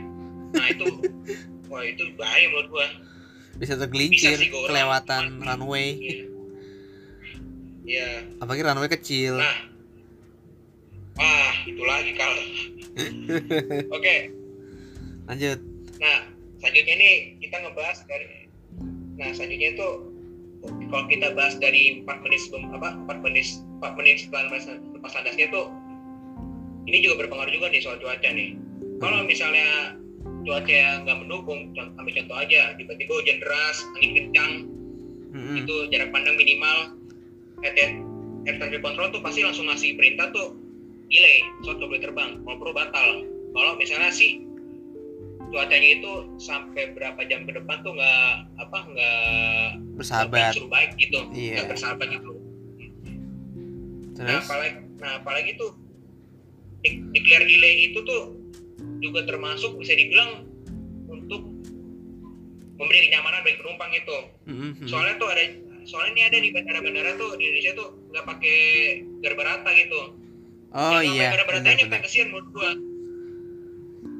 Nah 0.54 0.66
itu 0.70 0.86
wah 1.70 1.82
itu 1.82 2.02
bahaya 2.14 2.46
menurut 2.54 2.68
gua 2.70 2.86
bisa 3.54 3.74
tergelincir 3.76 4.34
orang- 4.34 4.66
kelewatan 4.66 5.24
runway. 5.40 5.88
ya 7.82 8.22
Apalagi 8.38 8.62
runway 8.62 8.88
kecil. 8.88 9.36
nah 9.36 9.56
wah 11.14 11.54
itu 11.62 11.82
lagi 11.82 12.12
kal 12.12 12.32
oke 13.96 14.16
Lanjut. 15.22 15.58
Nah, 15.96 16.18
selanjutnya 16.58 16.94
ini 16.94 17.10
kita 17.38 17.56
ngebahas 17.58 18.02
dari 18.04 18.50
Nah, 19.12 19.30
selanjutnya 19.30 19.70
itu 19.70 19.88
kalau 20.88 21.06
kita 21.06 21.30
bahas 21.32 21.54
dari 21.56 22.02
4 22.02 22.22
menit 22.22 22.40
sebelum 22.40 22.74
apa 22.74 22.98
4 23.06 23.22
menit 23.22 23.46
4 23.78 23.94
menit 23.94 24.16
setelah 24.20 24.50
lepas 24.50 25.12
landasnya 25.12 25.46
tuh 25.48 25.70
ini 26.84 26.98
juga 27.00 27.22
berpengaruh 27.22 27.50
juga 27.50 27.66
nih 27.68 27.80
soal 27.80 27.96
cuaca 27.96 28.28
nih. 28.28 28.58
Kalau 28.98 29.22
misalnya 29.22 29.94
cuaca 30.42 30.68
yang 30.68 31.04
nggak 31.04 31.18
mendukung, 31.18 31.70
contoh, 31.72 31.94
ambil 31.96 32.12
contoh 32.18 32.36
aja, 32.36 32.74
tiba-tiba 32.74 33.12
hujan 33.14 33.38
deras, 33.38 33.76
angin 33.94 34.10
kencang, 34.12 34.52
Mm-mm. 35.32 35.56
itu 35.62 35.74
jarak 35.88 36.10
pandang 36.10 36.34
minimal, 36.34 36.98
air, 37.62 37.94
air 38.44 38.54
traffic 38.58 38.82
control 38.82 39.08
tuh 39.10 39.22
pasti 39.22 39.40
langsung 39.40 39.66
ngasih 39.66 39.94
perintah 39.94 40.30
tuh 40.30 40.58
delay, 41.06 41.38
pesawat 41.60 41.76
nggak 41.78 41.88
boleh 41.88 42.02
terbang, 42.02 42.30
kalau 42.42 42.56
perlu 42.58 42.72
batal. 42.72 43.08
Kalau 43.52 43.72
misalnya 43.76 44.08
sih 44.08 44.40
cuacanya 45.52 46.00
itu 46.00 46.12
sampai 46.38 46.96
berapa 46.96 47.20
jam 47.28 47.44
ke 47.44 47.52
depan 47.52 47.84
tuh 47.84 47.92
nggak 47.92 48.32
apa 48.58 48.78
nggak 48.88 49.66
Bersahabat. 49.94 50.56
suruh 50.56 50.72
baik 50.72 50.96
gitu, 50.96 51.20
Iya. 51.30 51.60
nggak 51.60 51.68
bersahabat 51.70 52.08
gitu. 52.08 52.32
Nah 54.12 54.16
Terus? 54.16 54.44
apalagi, 54.44 54.72
nah 54.98 55.10
apalagi 55.20 55.50
tuh 55.54 55.70
de- 56.80 57.04
declare 57.12 57.44
delay 57.44 57.92
itu 57.92 58.00
tuh 58.02 58.41
juga 59.02 59.26
termasuk 59.26 59.74
bisa 59.76 59.92
dibilang 59.98 60.46
untuk 61.10 61.42
memberi 62.78 63.10
kenyamanan 63.10 63.42
bagi 63.42 63.58
penumpang 63.58 63.90
itu. 63.92 64.18
Mm-mm. 64.48 64.86
Soalnya 64.86 65.18
tuh 65.18 65.28
ada 65.28 65.42
soalnya 65.82 66.10
ini 66.14 66.22
ada 66.30 66.38
di 66.38 66.48
bandara-bandara 66.54 67.18
tuh 67.18 67.34
di 67.36 67.50
Indonesia 67.50 67.72
tuh 67.74 67.88
nggak 68.14 68.24
pakai 68.24 68.58
garba 69.20 69.42
rata 69.42 69.70
gitu. 69.74 70.00
Oh 70.72 70.98
Yang 71.02 71.14
iya, 71.18 71.28
garba 71.36 71.52
rata 71.58 71.68
ini 71.68 71.82
kan 71.90 72.00
kesian 72.00 72.30
menurut 72.30 72.48
gua. 72.54 72.70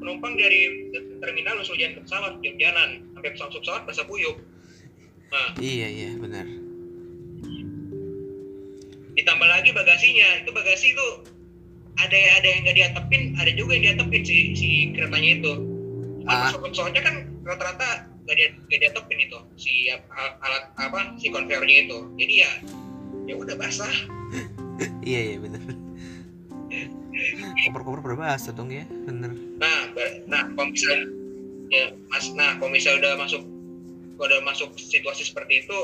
Penumpang 0.03 0.35
dari 0.35 0.91
terminal 1.23 1.63
langsung 1.63 1.79
jalan 1.79 1.95
ke 1.95 2.01
pesawat, 2.03 2.33
jalan 2.43 2.89
sampai 3.15 3.31
pesawat 3.31 3.51
pesawat 3.55 3.81
basah 3.87 4.03
kuyup. 4.03 4.35
Nah, 5.31 5.55
Iya 5.57 5.87
iya 5.89 6.11
benar. 6.19 6.45
ditambah 9.13 9.45
lagi 9.45 9.69
bagasinya 9.77 10.41
itu 10.41 10.49
bagasi 10.49 10.97
itu 10.97 11.07
ada 11.95 12.17
ada 12.37 12.47
yang 12.47 12.61
nggak 12.63 12.75
diatepin 12.75 13.21
ada 13.35 13.51
juga 13.51 13.71
yang 13.73 13.83
diatepin 13.93 14.21
si 14.21 14.35
si 14.53 14.69
keretanya 14.91 15.31
itu 15.37 15.53
Ah. 16.23 16.55
pesawatnya 16.55 17.03
kan 17.03 17.15
rata-rata 17.43 18.07
nggak 18.23 18.35
dia 18.35 18.47
nggak 18.55 18.79
diatepin 18.79 19.19
itu 19.21 19.37
si 19.53 19.71
al- 19.91 20.07
alat 20.39 20.71
apa 20.79 21.19
si 21.19 21.27
konveyornya 21.27 21.83
itu 21.83 21.97
jadi 22.15 22.33
ya 22.47 22.51
ya 23.25 23.33
udah 23.35 23.55
basah 23.55 23.91
Iya 25.03 25.21
iya 25.21 25.37
benar. 25.37 25.61
Koper-koper 27.67 28.01
berbahasa 28.01 28.49
dong 28.49 28.73
ya, 28.73 28.83
bener. 29.05 29.37
nah 29.59 29.85
nah 30.25 30.43
kalau 30.49 30.71
misalnya 30.71 31.05
ya 31.69 31.85
mas 32.07 32.25
nah 32.33 32.57
kalau 32.57 32.71
misalnya 32.71 32.99
udah 33.05 33.13
masuk 33.21 33.41
kalau 34.17 34.27
udah 34.27 34.41
masuk 34.41 34.69
situasi 34.75 35.23
seperti 35.23 35.61
itu 35.61 35.77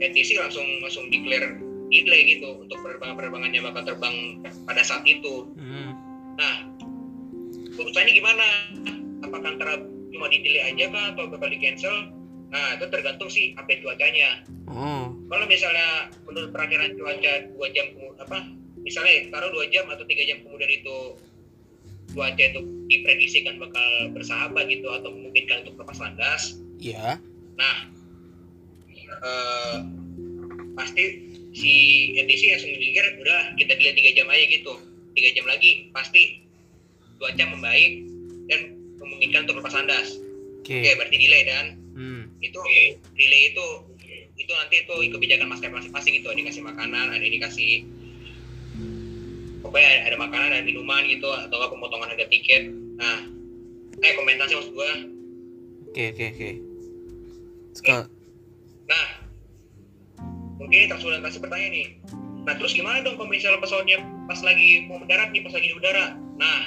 NTC 0.00 0.36
langsung 0.36 0.66
langsung 0.80 1.06
declare 1.08 1.60
delay 1.92 2.38
gitu 2.38 2.64
untuk 2.64 2.78
penerbangan-penerbangan 2.80 3.50
yang 3.52 3.64
bakal 3.68 3.82
terbang 3.84 4.16
pada 4.64 4.82
saat 4.84 5.04
itu 5.04 5.48
Mm. 5.54 6.14
Nah, 6.34 6.54
urusannya 7.78 8.10
gimana? 8.10 8.46
Apakah 9.22 9.54
antara 9.54 9.74
cuma 10.10 10.26
di 10.30 10.42
delay 10.42 10.74
aja 10.74 10.90
kah 10.90 11.04
atau 11.14 11.30
bakal 11.30 11.48
di 11.50 11.58
cancel? 11.62 12.10
Nah, 12.50 12.78
itu 12.78 12.86
tergantung 12.90 13.30
sih 13.30 13.54
update 13.58 13.82
cuacanya. 13.82 14.46
Oh, 14.70 15.10
Kalau 15.30 15.46
misalnya 15.50 16.10
menurut 16.22 16.54
perakhiran 16.54 16.94
cuaca 16.94 17.32
dua 17.54 17.66
jam 17.74 17.86
apa? 18.18 18.38
Misalnya 18.82 19.30
taruh 19.32 19.50
dua 19.50 19.66
jam 19.70 19.86
atau 19.90 20.04
tiga 20.06 20.22
jam 20.26 20.44
kemudian 20.44 20.70
itu 20.70 21.18
cuaca 22.14 22.38
itu 22.38 22.60
diprediksikan 22.86 23.58
bakal 23.58 23.86
bersahabat 24.14 24.70
gitu 24.70 24.86
atau 24.86 25.10
memungkinkan 25.10 25.66
untuk 25.66 25.82
lepas 25.82 25.98
landas. 25.98 26.62
iya. 26.78 27.18
Nah, 27.58 27.76
eh, 29.22 29.76
pasti 30.78 31.33
si 31.54 31.72
NTC 32.18 32.42
langsung 32.50 32.70
mikir 32.74 33.04
udah 33.22 33.54
kita 33.54 33.78
delay 33.78 33.94
tiga 33.94 34.10
jam 34.18 34.26
aja 34.26 34.44
gitu 34.50 34.74
tiga 35.14 35.30
jam 35.38 35.46
lagi 35.46 35.88
pasti 35.94 36.42
cuaca 37.22 37.44
membaik 37.46 38.02
dan 38.50 38.60
memungkinkan 38.98 39.46
untuk 39.46 39.62
lepas 39.62 39.74
landas 39.78 40.18
Oke. 40.60 40.82
oke 40.82 40.90
berarti 40.98 41.16
delay 41.16 41.42
dan 41.46 41.66
Hmm. 41.94 42.26
itu 42.42 42.58
delay 43.14 43.54
itu 43.54 43.66
itu 44.34 44.50
nanti 44.50 44.82
itu 44.82 45.14
kebijakan 45.14 45.46
maskapai 45.46 45.78
masing-masing 45.78 46.18
itu 46.18 46.26
ada 46.26 46.34
yang 46.42 46.50
kasih 46.50 46.64
makanan 46.66 47.06
ada 47.14 47.22
dikasih 47.22 47.86
pokoknya 49.62 49.88
ada, 49.94 50.00
ada 50.10 50.16
makanan 50.18 50.46
ada 50.50 50.66
minuman 50.66 51.06
gitu 51.06 51.30
atau 51.30 51.54
nggak 51.54 51.70
pemotongan 51.70 52.10
harga 52.10 52.26
tiket 52.26 52.66
nah 52.98 53.22
eh 54.02 54.12
komentar 54.18 54.50
sih 54.50 54.58
maksud 54.58 54.74
gua 54.74 54.90
Oke 55.94 56.10
oke 56.10 56.24
oke. 56.34 56.50
Terus 57.78 58.10
Nah, 58.90 59.06
mungkin 60.64 60.88
transportasi 60.88 61.38
bertanya 61.44 61.68
nih. 61.68 61.86
Nah, 62.44 62.54
terus 62.60 62.72
gimana 62.76 63.00
dong 63.04 63.16
kalau 63.20 63.28
misalnya 63.28 63.60
pesawatnya 63.60 63.98
pas 64.28 64.40
lagi 64.40 64.84
mau 64.88 65.00
mendarat 65.00 65.32
nih, 65.32 65.40
pas 65.44 65.52
lagi 65.52 65.66
di 65.68 65.76
udara? 65.76 66.16
Nah, 66.36 66.60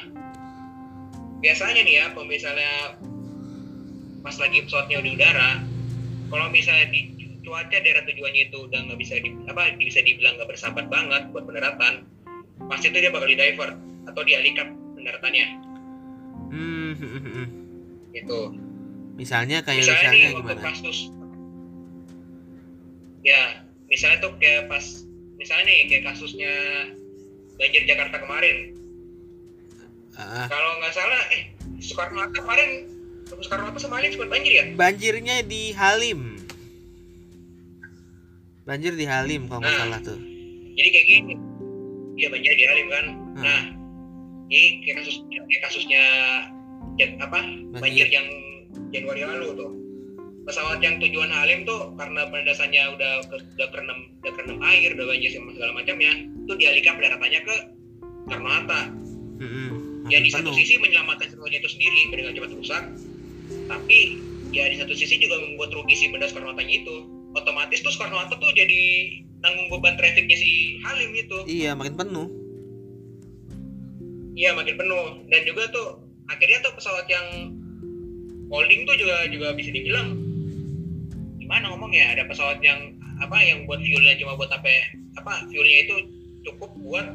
biasanya 1.42 1.82
nih 1.86 1.96
ya 2.02 2.06
kalau 2.14 2.26
misalnya 2.26 2.98
pas 4.26 4.36
lagi 4.42 4.58
pesawatnya 4.66 5.06
di 5.06 5.12
udara 5.14 5.50
kalau 6.28 6.50
misalnya 6.52 6.92
di 6.92 7.02
cuaca 7.46 7.78
daerah 7.80 8.04
tujuannya 8.04 8.52
itu 8.52 8.58
udah 8.68 8.80
nggak 8.92 9.00
bisa 9.00 9.14
di, 9.24 9.30
apa 9.48 9.72
bisa 9.80 10.04
dibilang 10.04 10.36
nggak 10.36 10.50
bersahabat 10.52 10.86
banget 10.92 11.32
buat 11.32 11.48
pendaratan 11.48 12.04
pasti 12.68 12.92
itu 12.92 12.98
dia 13.00 13.12
bakal 13.14 13.30
di 13.30 13.38
divert 13.40 13.78
atau 14.10 14.22
dialihkan 14.26 14.68
pendaratannya 14.98 15.48
Hmm, 16.48 16.96
hmm, 16.96 17.10
hmm, 17.12 17.24
hmm. 17.28 17.48
gitu 18.16 18.40
misalnya 19.16 19.64
kayak 19.64 19.84
misalnya 19.84 20.00
misalnya 20.00 20.28
nih 20.28 20.36
gimana 20.42 20.62
kasus 20.64 20.98
ya 23.24 23.44
misalnya 23.88 24.18
tuh 24.20 24.34
kayak 24.38 24.68
pas 24.68 24.84
misalnya 25.36 25.66
nih 25.66 25.80
kayak 25.88 26.04
kasusnya 26.06 26.54
banjir 27.56 27.84
Jakarta 27.84 28.18
kemarin. 28.20 28.58
Ah, 30.14 30.46
kalau 30.48 30.72
nggak 30.78 30.94
salah 30.94 31.22
eh 31.30 31.44
Soekarno 31.78 32.18
Hatta 32.20 32.40
kemarin 32.40 32.70
Soekarno 33.30 33.70
Hatta 33.70 33.80
sama 33.80 33.98
Halim 33.98 34.12
sempat 34.12 34.30
banjir 34.30 34.52
ya? 34.52 34.64
Banjirnya 34.74 35.36
di 35.42 35.62
Halim. 35.72 36.42
Banjir 38.64 38.94
di 38.94 39.06
Halim 39.06 39.48
kalau 39.48 39.62
nggak 39.62 39.72
Nah. 39.72 39.82
salah 39.82 40.00
tuh. 40.04 40.20
Jadi 40.74 40.90
kayak 40.90 41.08
gini 41.08 41.34
iya 42.18 42.28
banjir 42.28 42.52
di 42.52 42.66
Halim 42.66 42.88
kan? 42.90 43.06
Hmm. 43.08 43.44
nah 43.46 43.62
jadi 44.48 44.66
kayak 44.82 44.96
kasus 45.00 45.16
kayak 45.30 45.62
kasusnya 45.64 46.04
ja- 46.98 47.18
apa 47.20 47.40
banjir. 47.78 48.10
yang 48.10 48.26
Januari 48.90 49.22
lalu 49.22 49.48
tuh 49.54 49.72
pesawat 50.48 50.80
yang 50.80 50.96
tujuan 51.04 51.28
Halim 51.28 51.68
tuh 51.68 51.92
karena 52.00 52.24
pendasannya 52.32 52.96
udah 52.96 53.14
ke, 53.28 53.36
udah 53.60 53.68
kerendam 53.68 54.00
udah 54.24 54.32
kerendam 54.32 54.60
air 54.64 54.96
udah 54.96 55.06
banjir 55.12 55.30
sama 55.36 55.52
segala 55.52 55.72
macamnya 55.76 56.12
itu 56.24 56.54
dialihkan 56.56 56.96
pendaratannya 56.96 57.42
ke 57.44 57.56
Hatta 58.32 58.82
Mm-mm. 59.38 60.08
ya 60.10 60.20
di 60.24 60.32
satu 60.32 60.50
sisi 60.52 60.82
menyelamatkan 60.82 61.30
pesawatnya 61.32 61.60
itu 61.62 61.70
sendiri 61.72 62.00
dengan 62.10 62.34
cepat 62.34 62.52
rusak. 62.58 62.84
Tapi 63.70 64.00
ya 64.52 64.66
di 64.68 64.78
satu 64.82 64.94
sisi 64.98 65.22
juga 65.22 65.38
membuat 65.40 65.72
rugi 65.72 65.96
si 65.96 66.06
benda 66.10 66.28
Hattanya 66.28 66.76
itu. 66.84 66.96
Otomatis 67.38 67.80
tuh 67.86 67.94
Hatta 67.96 68.36
tuh 68.36 68.52
jadi 68.58 68.82
tanggung 69.46 69.70
beban 69.70 69.96
trafficnya 69.96 70.36
si 70.36 70.82
Halim 70.82 71.14
itu. 71.14 71.38
Iya 71.46 71.78
makin 71.78 71.96
penuh. 71.96 72.28
Iya 74.34 74.58
makin 74.58 74.76
penuh. 74.76 75.06
Dan 75.30 75.42
juga 75.46 75.70
tuh 75.70 75.88
akhirnya 76.28 76.66
tuh 76.66 76.74
pesawat 76.76 77.06
yang 77.08 77.54
holding 78.50 78.90
tuh 78.90 78.96
juga 78.98 79.30
juga 79.30 79.54
bisa 79.54 79.70
dibilang 79.70 80.27
gimana 81.48 81.72
ngomongnya 81.72 82.12
ada 82.12 82.28
pesawat 82.28 82.60
yang 82.60 82.92
apa 83.24 83.40
yang 83.40 83.64
buat 83.64 83.80
fuelnya 83.80 84.20
cuma 84.20 84.36
buat 84.36 84.52
sampai 84.52 84.84
apa 85.16 85.48
fuelnya 85.48 85.80
itu 85.88 85.96
cukup 86.44 86.76
buat 86.84 87.08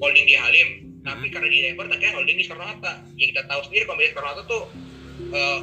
holding 0.00 0.24
di 0.24 0.32
Halim. 0.32 0.68
Tapi 1.04 1.28
karena 1.28 1.52
di 1.52 1.68
divert 1.68 1.92
akhirnya 1.92 2.16
holding 2.16 2.40
di 2.40 2.44
Soekarno 2.48 2.64
Hatta 2.64 3.04
ya 3.20 3.24
kita 3.28 3.44
tahu 3.44 3.60
sendiri 3.68 3.84
kalau 3.84 4.00
di 4.00 4.08
Soekarno 4.08 4.28
Hatta 4.32 4.42
tuh 4.48 4.64
eh, 5.28 5.60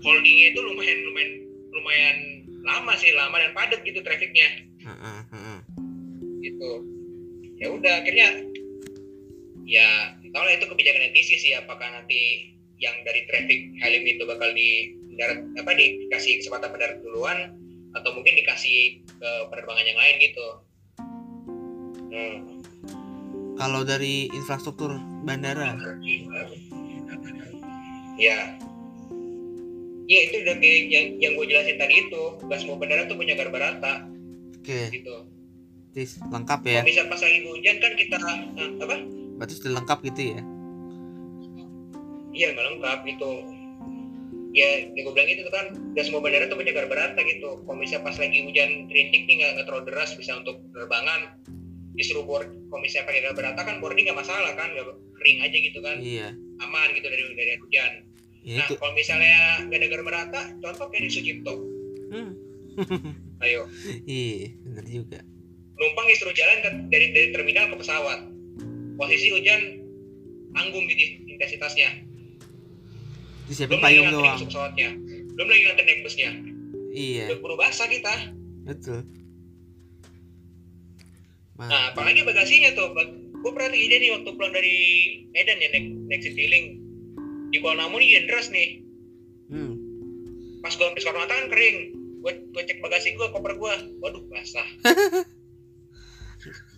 holdingnya 0.00 0.46
itu 0.56 0.60
lumayan 0.64 0.98
lumayan 1.04 1.32
lumayan 1.76 2.16
lama 2.64 2.92
sih 2.96 3.12
lama 3.12 3.36
dan 3.36 3.52
padat 3.52 3.84
gitu 3.84 4.00
trafficnya. 4.00 4.64
Heeh, 4.80 5.18
heeh. 5.28 5.58
gitu. 6.40 6.72
Ya 7.60 7.68
udah 7.68 8.00
akhirnya 8.00 8.48
ya 9.68 10.16
tahu 10.32 10.40
lah 10.40 10.56
itu 10.56 10.64
kebijakan 10.72 11.12
NTC 11.12 11.28
sih 11.36 11.52
apakah 11.52 11.84
nanti 11.84 12.48
yang 12.80 12.96
dari 13.04 13.28
traffic 13.28 13.60
Halim 13.84 14.08
itu 14.08 14.24
bakal 14.24 14.56
di 14.56 15.03
mendarat 15.14 15.38
apa 15.62 15.70
dikasih 15.78 16.42
kesempatan 16.42 16.74
mendarat 16.74 16.98
duluan 17.06 17.38
atau 17.94 18.10
mungkin 18.10 18.34
dikasih 18.34 19.06
ke 19.06 19.30
penerbangan 19.48 19.86
yang 19.86 19.98
lain 19.98 20.16
gitu. 20.18 20.48
Hmm. 22.14 22.62
kalau 23.58 23.82
dari 23.82 24.30
infrastruktur 24.30 24.98
bandara? 25.26 25.74
Ya 28.14 28.54
ya 30.04 30.18
itu 30.30 30.36
udah 30.46 30.54
kayak 30.62 30.80
yang, 30.92 31.06
yang 31.18 31.32
gue 31.34 31.46
jelasin 31.48 31.78
tadi 31.80 32.06
itu 32.06 32.22
gak 32.46 32.60
semua 32.60 32.76
bandara 32.78 33.06
tuh 33.06 33.18
punya 33.18 33.34
garba 33.34 33.58
rata. 33.58 34.06
Oke. 34.58 34.90
Gitu. 34.90 35.16
Tis, 35.94 36.18
lengkap 36.26 36.60
ya. 36.66 36.82
Kalau 36.82 36.90
bisa 36.90 37.02
pas 37.06 37.20
lagi 37.22 37.38
hujan 37.46 37.76
kan 37.78 37.92
kita 37.94 38.18
eh, 38.58 38.70
apa? 38.82 38.96
Berarti 39.38 39.54
sudah 39.58 39.72
lengkap 39.78 39.98
gitu 40.10 40.20
ya? 40.34 40.40
Iya 42.34 42.46
nggak 42.50 42.66
lengkap 42.74 42.98
gitu. 43.14 43.30
Ya, 44.54 44.86
yang 44.86 45.10
gue 45.10 45.14
bilang 45.18 45.26
itu 45.26 45.50
kan 45.50 45.66
gak 45.98 46.04
semua 46.06 46.22
bandara 46.22 46.46
tuh 46.46 46.54
punya 46.54 46.70
garba 46.70 46.94
rata 46.94 47.20
gitu. 47.26 47.66
Kalau 47.66 47.74
misalnya 47.74 48.06
pas 48.06 48.16
lagi 48.22 48.38
hujan 48.46 48.86
rintik 48.86 49.26
nih 49.26 49.34
nggak 49.42 49.50
nggak 49.58 49.66
terlalu 49.66 49.84
deras 49.90 50.14
bisa 50.14 50.38
untuk 50.38 50.62
penerbangan. 50.70 51.42
Disuruh 51.94 52.22
board, 52.22 52.46
kalau 52.70 52.80
misalnya 52.82 53.06
pakai 53.10 53.20
garba 53.26 53.40
rata 53.50 53.60
kan 53.66 53.82
boarding 53.82 54.06
nggak 54.06 54.18
masalah 54.18 54.54
kan, 54.54 54.70
nggak 54.70 54.86
kering 55.18 55.38
aja 55.42 55.56
gitu 55.58 55.78
kan, 55.78 55.96
iya 56.02 56.34
aman 56.62 56.90
gitu 56.94 57.06
dari 57.06 57.22
dari 57.34 57.54
hujan. 57.58 57.92
ya 58.42 58.62
Nah 58.62 58.66
kalau 58.78 58.92
misalnya 58.98 59.62
nggak 59.66 59.78
ada 59.78 59.88
garba 59.90 60.10
rata, 60.10 60.40
contoh 60.58 60.86
kayak 60.90 61.06
di 61.06 61.10
Sucipto, 61.10 61.54
Hmm. 62.14 62.30
ayo 63.46 63.66
iya 64.06 64.50
benar 64.66 64.86
juga 64.86 65.18
numpang 65.78 66.06
disuruh 66.10 66.34
jalan 66.34 66.58
ke, 66.62 66.70
dari 66.90 67.06
dari 67.10 67.28
terminal 67.34 67.70
ke 67.74 67.76
pesawat. 67.82 68.30
Posisi 68.94 69.34
hujan 69.34 69.60
tanggung 70.54 70.86
gitu 70.86 71.02
intensitasnya. 71.26 72.13
Disiapin 73.44 73.78
payung 73.78 74.08
doang 74.08 74.40
pesawatnya. 74.40 74.88
Belum 75.34 75.46
lagi 75.46 75.62
ngantri 75.62 75.84
naik 75.84 76.00
busnya. 76.02 76.30
iya 76.90 77.24
Udah 77.28 77.38
buru 77.40 77.54
basah 77.56 77.86
kita. 77.86 78.14
betul 78.64 79.00
Nah, 81.54 81.70
Mantap. 81.70 81.94
apalagi 81.94 82.26
bagasinya 82.26 82.74
tuh. 82.74 82.90
Gue 83.30 83.50
pernah 83.54 83.70
lihat 83.70 83.86
ide 83.86 83.96
nih 84.02 84.10
waktu 84.10 84.28
pulang 84.34 84.50
dari 84.50 84.76
Medan 85.30 85.62
ya 85.62 85.68
naik 85.70 85.86
naik 86.10 86.20
Citylink. 86.20 86.82
Di 87.54 87.62
Kuala 87.62 87.86
Namu 87.86 88.02
nih 88.02 88.26
deras 88.26 88.50
nih. 88.50 88.82
hmm. 89.54 89.72
Pas 90.58 90.74
gue 90.74 90.86
Soekarno 90.98 91.22
Hatta 91.22 91.30
kan 91.30 91.46
kering. 91.46 91.94
Gue 92.26 92.32
gue 92.50 92.62
cek 92.64 92.82
bagasi 92.82 93.14
gue, 93.14 93.26
koper 93.30 93.54
gue. 93.54 93.74
Waduh, 94.02 94.26
basah. 94.26 94.66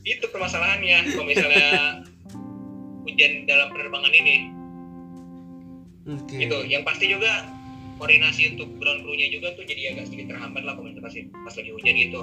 Itu 0.04 0.28
permasalahannya. 0.28 1.08
Kalau 1.08 1.24
misalnya 1.24 2.04
hujan 3.08 3.48
dalam 3.48 3.72
penerbangan 3.72 4.12
ini, 4.12 4.52
oke 6.06 6.34
gitu. 6.34 6.58
Yang 6.66 6.82
pasti 6.86 7.04
juga 7.10 7.46
koordinasi 7.96 8.56
untuk 8.56 8.68
ground 8.78 9.02
crew-nya 9.02 9.28
juga 9.32 9.56
tuh 9.56 9.64
jadi 9.64 9.96
agak 9.96 10.12
sedikit 10.12 10.36
terhambat 10.36 10.62
lah 10.62 10.76
misalnya 10.78 11.02
pas, 11.42 11.54
lagi 11.56 11.70
hujan 11.72 11.94
gitu. 11.96 12.22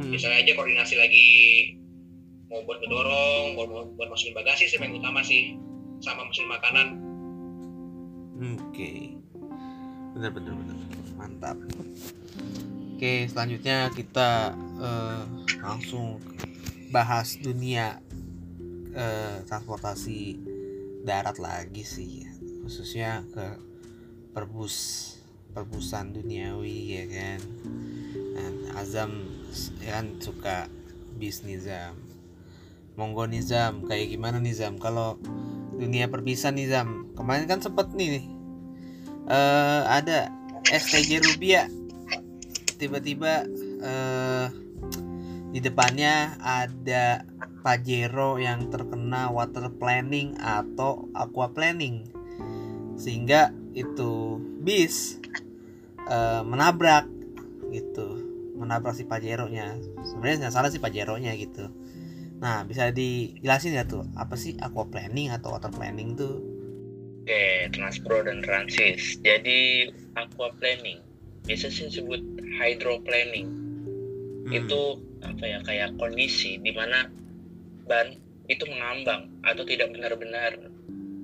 Hmm. 0.00 0.10
Misalnya 0.10 0.38
aja 0.42 0.52
koordinasi 0.56 0.94
lagi 0.96 1.28
mau 2.50 2.66
buat 2.66 2.82
ngedorong, 2.82 3.54
buat, 3.54 3.94
buat 3.94 4.08
masukin 4.10 4.34
bagasi 4.34 4.66
sih 4.66 4.80
yang 4.80 4.96
utama 4.96 5.22
sih. 5.22 5.54
Sama 6.00 6.24
mesin 6.24 6.48
makanan. 6.48 7.10
oke 8.40 9.20
benar 10.16 10.32
benar 10.32 10.54
benar 10.56 10.78
mantap 11.20 11.56
oke 12.96 13.12
selanjutnya 13.28 13.92
kita 13.92 14.56
eh, 14.80 15.22
langsung 15.60 16.16
bahas 16.88 17.36
dunia 17.36 18.00
eh, 18.96 19.44
transportasi 19.46 20.40
darat 21.04 21.36
lagi 21.36 21.84
sih 21.84 22.24
ya. 22.24 22.29
Khususnya 22.64 23.24
ke 23.32 23.46
perbus 24.32 24.76
perbusan 25.50 26.14
duniawi 26.14 27.00
ya 27.00 27.04
kan? 27.10 27.40
Dan 28.36 28.54
Azam 28.78 29.12
ya 29.82 29.98
kan 29.98 30.06
suka 30.22 30.70
bisnis 31.18 31.66
monggo 33.00 33.24
Nizam 33.24 33.88
kayak 33.88 34.12
gimana 34.12 34.36
Nizam 34.42 34.76
kalau 34.76 35.16
dunia 35.80 36.12
perpisahan 36.12 36.56
Nizam 36.56 37.16
kemarin 37.16 37.48
kan 37.48 37.64
sempet 37.64 37.88
nih 37.96 38.28
eh 39.30 39.82
ada 39.88 40.28
STJ 40.68 41.24
Rubia 41.24 41.64
tiba-tiba 42.76 43.48
eh 43.80 44.46
di 45.50 45.58
depannya 45.58 46.38
ada 46.38 47.24
Pajero 47.60 48.40
yang 48.40 48.72
terkena 48.72 49.28
water 49.28 49.68
planning 49.76 50.32
atau 50.40 51.12
aqua 51.12 51.52
planning 51.52 52.08
sehingga 53.00 53.56
itu 53.72 54.36
bis 54.60 55.16
eh, 56.04 56.42
menabrak 56.44 57.08
gitu 57.72 58.20
menabrak 58.60 58.92
si 58.92 59.08
Pajero 59.08 59.48
nya 59.48 59.80
sebenarnya 60.04 60.46
nggak 60.46 60.54
salah 60.54 60.68
si 60.68 60.76
Pajero 60.76 61.16
nya 61.16 61.32
gitu 61.32 61.72
nah 62.40 62.64
bisa 62.68 62.92
dijelasin 62.92 63.72
nggak 63.72 63.88
tuh 63.88 64.04
apa 64.16 64.36
sih 64.36 64.60
aqua 64.60 64.84
planning 64.84 65.32
atau 65.32 65.56
water 65.56 65.72
planning 65.72 66.12
tuh 66.12 66.50
Oke, 67.20 67.70
Transpro 67.76 68.26
dan 68.26 68.42
Transis. 68.42 69.20
Jadi 69.22 69.86
aqua 70.18 70.50
planning, 70.58 70.98
biasa 71.46 71.70
sih 71.70 71.86
disebut 71.86 72.18
hydro 72.58 72.98
planning. 73.06 73.46
Hmm. 74.48 74.56
Itu 74.56 74.98
apa 75.22 75.44
ya 75.44 75.62
kayak 75.62 76.00
kondisi 76.00 76.58
di 76.58 76.72
mana 76.74 77.06
ban 77.86 78.18
itu 78.50 78.66
mengambang 78.66 79.30
atau 79.46 79.62
tidak 79.62 79.94
benar-benar 79.94 80.58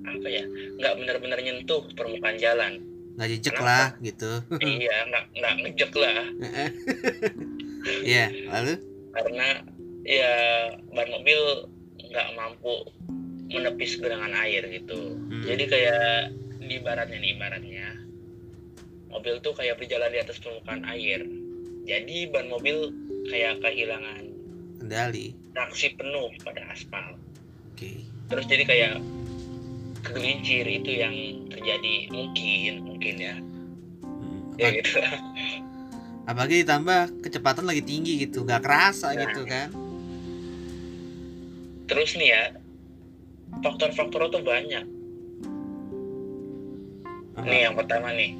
apa 0.06 0.28
ya 0.30 0.44
nggak 0.78 0.94
benar-benar 0.96 1.38
nyentuh 1.42 1.82
permukaan 1.92 2.38
jalan. 2.38 2.72
nggak 3.16 3.28
jejak 3.32 3.56
Kenapa? 3.56 3.68
lah 3.68 3.86
gitu. 4.04 4.30
Iya, 4.60 4.96
nggak 5.08 5.24
nggak 5.34 5.54
ngejek 5.64 5.92
lah. 5.96 6.20
Iya, 8.02 8.26
lalu? 8.50 8.74
Karena 9.14 9.62
ya 10.02 10.32
ban 10.90 11.08
mobil 11.08 11.38
nggak 12.02 12.28
mampu 12.34 12.90
menepis 13.46 13.96
genangan 13.96 14.34
air 14.42 14.66
gitu. 14.68 15.14
Hmm. 15.16 15.44
jadi 15.46 15.64
kayak 15.70 16.04
di 16.66 16.76
baratnya 16.82 17.18
nih 17.22 17.30
ibaratnya 17.38 17.88
mobil 19.06 19.38
tuh 19.38 19.54
kayak 19.54 19.78
berjalan 19.78 20.10
di 20.10 20.18
atas 20.18 20.42
permukaan 20.42 20.82
air. 20.84 21.22
Jadi 21.86 22.26
ban 22.28 22.50
mobil 22.50 22.90
kayak 23.30 23.62
kehilangan 23.62 24.26
kendali. 24.82 25.32
traksi 25.54 25.94
penuh 25.94 26.34
pada 26.42 26.66
aspal. 26.68 27.14
Oke. 27.72 28.02
Terus 28.26 28.44
jadi 28.44 28.64
kayak 28.66 28.94
kegelincir 30.06 30.64
itu 30.64 30.90
yang 30.92 31.14
terjadi 31.50 31.94
mungkin 32.08 32.72
mungkin 32.86 33.14
ya. 33.18 33.36
Hmm, 34.02 34.56
ya 34.56 34.68
gitu. 34.72 34.98
apalagi 36.26 36.66
ditambah 36.66 37.22
kecepatan 37.22 37.66
lagi 37.66 37.82
tinggi 37.82 38.26
gitu 38.26 38.42
nggak 38.42 38.62
kerasa 38.62 39.12
Nah. 39.12 39.20
gitu 39.26 39.42
kan. 39.44 39.68
Terus 41.86 42.10
nih 42.18 42.28
ya 42.30 42.42
faktor-faktor 43.62 44.30
tuh 44.30 44.42
banyak. 44.42 44.84
Nih 47.42 47.60
yang 47.62 47.76
pertama 47.76 48.10
nih. 48.10 48.32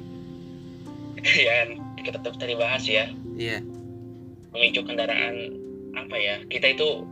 Yang 1.47 1.81
kita 2.03 2.17
tuh 2.21 2.33
tadi 2.37 2.53
bahas 2.53 2.83
ya. 2.85 3.09
Iya. 3.35 3.59
Memicu 4.53 4.81
kendaraan 4.83 5.53
apa 5.97 6.13
ya 6.13 6.35
kita 6.47 6.77
itu 6.77 7.03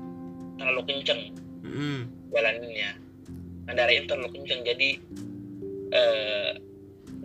terlalu 0.56 0.82
kenceng 0.86 1.34
Mm-mm. 1.66 2.06
jalaninnya 2.30 2.94
kendaraan 3.66 4.06
terlalu 4.10 4.30
kenceng. 4.40 4.62
Jadi 4.66 4.90
eh, 5.92 6.52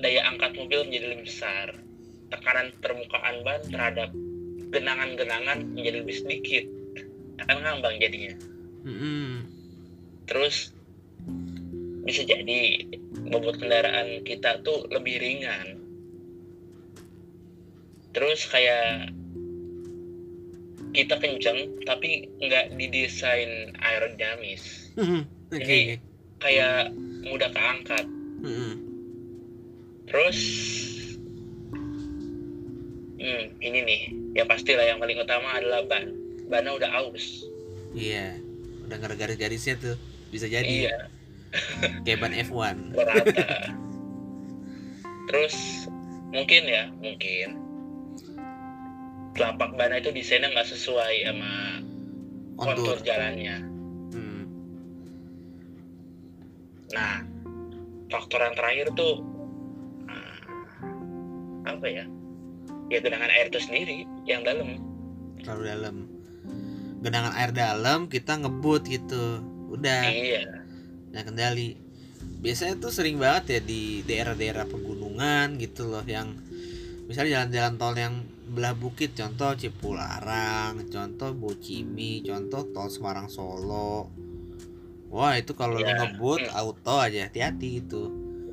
daya 0.01 0.21
angkat 0.33 0.57
mobil 0.57 0.89
menjadi 0.89 1.07
lebih 1.17 1.27
besar. 1.29 1.77
Tekanan 2.31 2.71
permukaan 2.79 3.43
ban 3.43 3.61
terhadap 3.67 4.11
genangan-genangan 4.71 5.67
menjadi 5.75 6.03
lebih 6.07 6.17
sedikit. 6.21 6.65
Akan 7.43 7.65
ngambang 7.65 7.97
jadinya. 7.99 8.37
Mm-mm. 8.81 9.45
terus 10.25 10.73
bisa 12.09 12.25
jadi 12.25 12.87
bobot 13.29 13.61
kendaraan 13.61 14.25
kita 14.25 14.65
tuh 14.65 14.89
lebih 14.89 15.21
ringan. 15.21 15.77
Terus 18.17 18.49
kayak 18.49 19.13
kita 20.97 21.19
kenceng 21.21 21.83
tapi 21.85 22.31
nggak 22.41 22.79
didesain 22.79 23.75
aerodinamis. 23.85 24.95
Mm-mm. 24.97 25.29
oke 25.53 25.61
Jadi- 25.61 26.01
kayak 26.41 26.93
mudah 27.25 27.51
keangkat. 27.53 28.05
Mm-mm. 28.41 28.73
terus 30.09 30.41
hmm, 33.21 33.45
ini 33.63 33.79
nih 33.85 34.01
ya 34.35 34.49
pastilah 34.49 34.83
yang 34.83 34.99
paling 34.99 35.21
utama 35.21 35.55
adalah 35.55 35.87
ban 35.87 36.11
bannya 36.51 36.73
udah 36.75 36.91
aus. 37.05 37.47
Iya 37.95 38.41
udah 38.89 38.97
garis-garisnya 38.97 39.79
tuh 39.79 39.95
bisa 40.35 40.51
jadi. 40.51 40.91
Iya. 40.91 40.99
Kayak 42.03 42.19
ban 42.27 42.35
F1 42.35 42.77
berata 42.99 43.75
terus 45.31 45.87
mungkin 46.35 46.63
ya 46.67 46.91
mungkin 46.99 47.49
telapak 49.39 49.79
ban 49.79 49.95
itu 49.95 50.11
desainnya 50.11 50.51
nggak 50.51 50.67
sesuai 50.75 51.15
sama 51.23 51.53
kontur 52.59 52.99
kontur 52.99 53.07
jalannya 53.07 53.70
nah 56.91 57.23
faktor 58.11 58.43
yang 58.43 58.55
terakhir 58.59 58.87
tuh 58.99 59.23
ah, 60.11 60.37
apa 61.71 61.87
ya? 61.87 62.05
Ya 62.91 62.99
genangan 62.99 63.31
air 63.31 63.47
itu 63.47 63.63
sendiri 63.63 64.03
yang 64.27 64.43
dalam. 64.43 64.83
Terlalu 65.39 65.65
dalam. 65.71 65.97
Genangan 67.01 67.33
air 67.39 67.51
dalam 67.55 68.11
kita 68.11 68.43
ngebut 68.43 68.83
gitu. 68.91 69.39
Udah. 69.71 70.11
Iya. 70.11 70.67
Nah 71.15 71.23
kendali. 71.23 71.79
Biasanya 72.43 72.83
tuh 72.83 72.91
sering 72.91 73.17
banget 73.23 73.45
ya 73.57 73.61
di 73.63 74.03
daerah-daerah 74.03 74.67
pegunungan 74.67 75.61
gitu 75.63 75.87
loh 75.87 76.03
yang 76.03 76.35
misalnya 77.07 77.47
jalan-jalan 77.47 77.75
tol 77.79 77.95
yang 77.95 78.15
belah 78.51 78.75
bukit. 78.75 79.15
Contoh 79.15 79.55
Cipularang 79.55 80.83
contoh 80.91 81.31
Bocimi 81.31 82.27
contoh 82.27 82.67
tol 82.75 82.91
Semarang 82.91 83.31
Solo 83.31 84.11
wah 85.11 85.35
itu 85.35 85.53
kalau 85.59 85.83
Ya, 85.83 85.99
ngebut 85.99 86.47
hmm. 86.47 86.55
auto 86.55 86.97
aja 87.03 87.27
hati-hati 87.27 87.83
itu. 87.83 88.03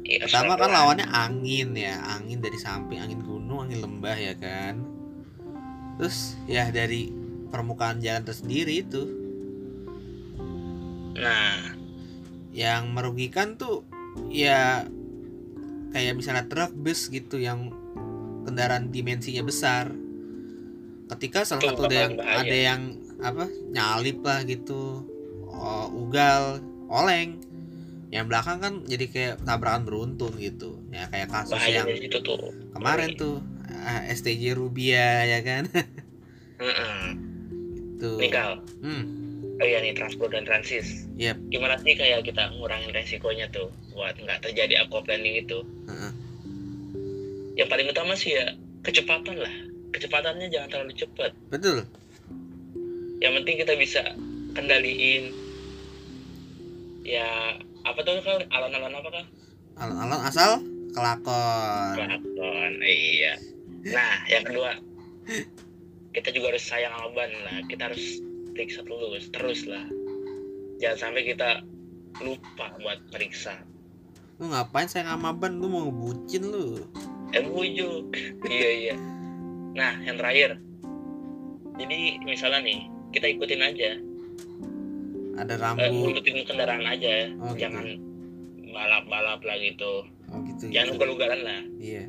Iya, 0.08 0.26
pertama 0.26 0.56
kan 0.56 0.72
lawannya 0.72 1.08
angin 1.12 1.76
ya 1.76 2.00
angin 2.18 2.40
dari 2.40 2.58
samping 2.58 2.98
angin 2.98 3.22
gunung 3.22 3.70
angin 3.70 3.86
lembah 3.86 4.18
ya 4.18 4.34
kan. 4.36 4.82
Terus 6.02 6.34
ya 6.50 6.68
dari 6.74 7.14
permukaan 7.54 8.02
jalan 8.02 8.26
tersendiri 8.26 8.82
itu. 8.82 9.04
Nah. 11.16 11.78
Yang 12.58 12.84
merugikan 12.90 13.54
tuh 13.54 13.86
ya 14.34 14.90
kayak 15.94 16.18
misalnya 16.18 16.50
truk 16.50 16.74
bus 16.74 17.06
gitu 17.14 17.38
yang 17.38 17.70
kendaraan 18.50 18.90
dimensinya 18.90 19.46
besar. 19.46 19.94
Ketika 21.08 21.46
salah 21.46 21.70
satu 21.70 21.86
ada 21.86 21.98
yang 22.08 22.14
ada 22.18 22.58
yang 22.58 22.82
apa 23.22 23.46
nyalip 23.70 24.26
lah 24.26 24.42
gitu 24.48 25.06
oh, 25.58 25.88
ugal 25.92 26.62
oleng. 26.88 27.42
Yang 28.08 28.26
belakang 28.32 28.58
kan 28.64 28.74
jadi 28.88 29.06
kayak 29.12 29.36
tabrakan 29.44 29.84
beruntun 29.84 30.32
gitu. 30.40 30.80
Ya 30.94 31.12
kayak 31.12 31.28
kasus 31.28 31.60
bahaya 31.60 31.84
yang 31.84 32.00
situ 32.00 32.20
tuh. 32.24 32.56
kemarin 32.72 33.20
tuh 33.20 33.44
ah, 33.68 34.08
STJ 34.08 34.56
Rubia 34.56 35.28
ya 35.28 35.40
kan? 35.44 35.68
Heeh. 36.64 37.02
tuh 37.98 38.22
nih 38.22 38.30
Kal 38.30 38.62
hmm. 38.86 39.04
Oh 39.58 39.66
iya 39.66 39.82
nih 39.82 39.98
transport 39.98 40.38
dan 40.38 40.46
transis. 40.46 41.10
Yep. 41.18 41.50
gimana 41.50 41.82
sih 41.82 41.98
kayak 41.98 42.30
kita 42.30 42.54
ngurangin 42.62 42.94
resikonya 42.94 43.50
tuh 43.50 43.74
buat 43.98 44.14
nggak 44.14 44.46
terjadi 44.46 44.86
aquaplaning 44.86 45.42
itu? 45.42 45.66
Yang 47.58 47.68
paling 47.74 47.88
utama 47.90 48.14
sih 48.14 48.38
ya 48.38 48.54
kecepatan 48.86 49.42
lah. 49.42 49.50
Kecepatannya 49.98 50.54
jangan 50.54 50.70
terlalu 50.70 50.94
cepat. 50.94 51.34
Betul. 51.50 51.90
Yang 53.18 53.34
penting 53.42 53.56
kita 53.66 53.74
bisa 53.82 54.02
kendaliin 54.54 55.34
ya 57.08 57.56
apa 57.88 58.00
tuh 58.04 58.20
kan 58.20 58.44
alon-alon 58.52 58.92
apa 59.00 59.10
kan 59.16 59.26
alon-alon 59.80 60.22
asal 60.28 60.60
kelakon. 60.92 61.94
Kelakon, 61.96 62.74
iya. 62.84 63.40
Nah 63.88 64.28
yang 64.28 64.44
kedua 64.44 64.76
kita 66.12 66.34
juga 66.34 66.56
harus 66.56 66.66
sayang 66.68 66.92
sama 66.92 67.16
ban 67.16 67.32
lah. 67.48 67.58
Kita 67.72 67.88
harus 67.88 68.20
periksa 68.52 68.82
terus 68.84 69.26
terus 69.32 69.62
lah. 69.70 69.86
Jangan 70.84 70.98
sampai 70.98 71.24
kita 71.30 71.64
lupa 72.20 72.74
buat 72.82 73.00
periksa. 73.14 73.56
Lu 74.42 74.50
ngapain 74.50 74.90
saya 74.90 75.08
sama 75.08 75.32
ban? 75.32 75.62
Lu 75.62 75.70
mau 75.70 75.88
ngebucin 75.88 76.44
lu. 76.44 76.82
Eh 77.32 77.46
bujuk. 77.46 78.12
Iya 78.50 78.70
iya. 78.74 78.96
Nah 79.78 80.02
yang 80.04 80.18
terakhir. 80.18 80.58
Jadi 81.78 82.26
misalnya 82.26 82.66
nih 82.66 82.90
kita 83.14 83.38
ikutin 83.38 83.62
aja 83.62 84.02
ada 85.38 85.54
eh, 85.54 85.60
rambut. 85.60 85.88
ngikutin 85.88 86.36
kendaraan 86.44 86.84
aja. 86.84 87.14
Oh, 87.38 87.54
gitu. 87.54 87.62
jangan 87.64 87.86
balap-balap 88.68 89.42
lah 89.42 89.58
gitu. 89.58 89.94
Oh 90.28 90.40
gitu 90.44 90.68
jangan 90.70 90.92
gitu. 90.92 90.98
ugal-ugalan 91.00 91.40
lah. 91.42 91.62
Iya. 91.78 92.06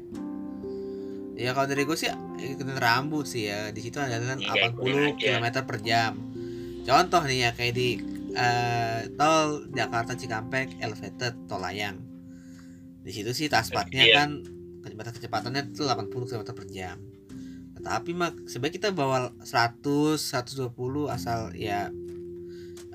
Ya 1.38 1.54
kalau 1.54 1.70
dari 1.70 1.86
gue 1.86 1.94
sih 1.94 2.10
ikutin 2.36 2.74
rambut 2.76 3.24
sih 3.24 3.46
ya. 3.46 3.70
Di 3.70 3.78
situ 3.78 3.96
ada 3.96 4.18
kan 4.18 4.38
Iya, 4.38 4.74
80 4.74 4.74
ikutin 4.74 4.98
aja. 4.98 5.38
km 5.38 5.46
per 5.64 5.78
jam. 5.80 6.12
Contoh 6.82 7.22
nih 7.22 7.38
ya 7.46 7.50
kayak 7.54 7.74
di 7.74 7.88
eh, 8.34 9.00
tol 9.14 9.66
Jakarta 9.70 10.12
Cikampek 10.12 10.80
elevated 10.80 11.34
tol 11.46 11.62
layang. 11.62 11.96
Di 13.00 13.12
situ 13.14 13.30
sih 13.30 13.46
taspatnya 13.46 14.02
Iya. 14.02 14.14
kan 14.18 14.30
kecepatan 14.82 15.12
kecepatannya 15.14 15.62
itu 15.70 15.84
80 15.84 16.10
km 16.26 16.42
per 16.50 16.66
jam. 16.66 16.98
Tapi 17.78 18.10
mak 18.10 18.50
sebaiknya 18.50 18.74
kita 18.74 18.88
bawa 18.90 19.30
100 19.40 20.18
120 20.18 20.74
asal 21.06 21.54
ya 21.54 21.88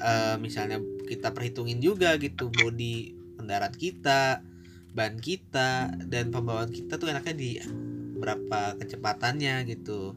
eh, 0.04 0.36
misalnya 0.38 0.84
kita 1.08 1.32
perhitungin 1.32 1.80
juga 1.80 2.20
gitu 2.20 2.52
body 2.52 3.16
kendaraan 3.40 3.76
kita 3.76 4.44
ban 4.94 5.18
kita 5.18 5.90
dan 6.06 6.30
pembawaan 6.30 6.70
kita 6.70 7.02
tuh 7.02 7.10
enaknya 7.10 7.34
di 7.34 7.50
berapa 8.20 8.78
kecepatannya 8.78 9.66
gitu. 9.68 10.14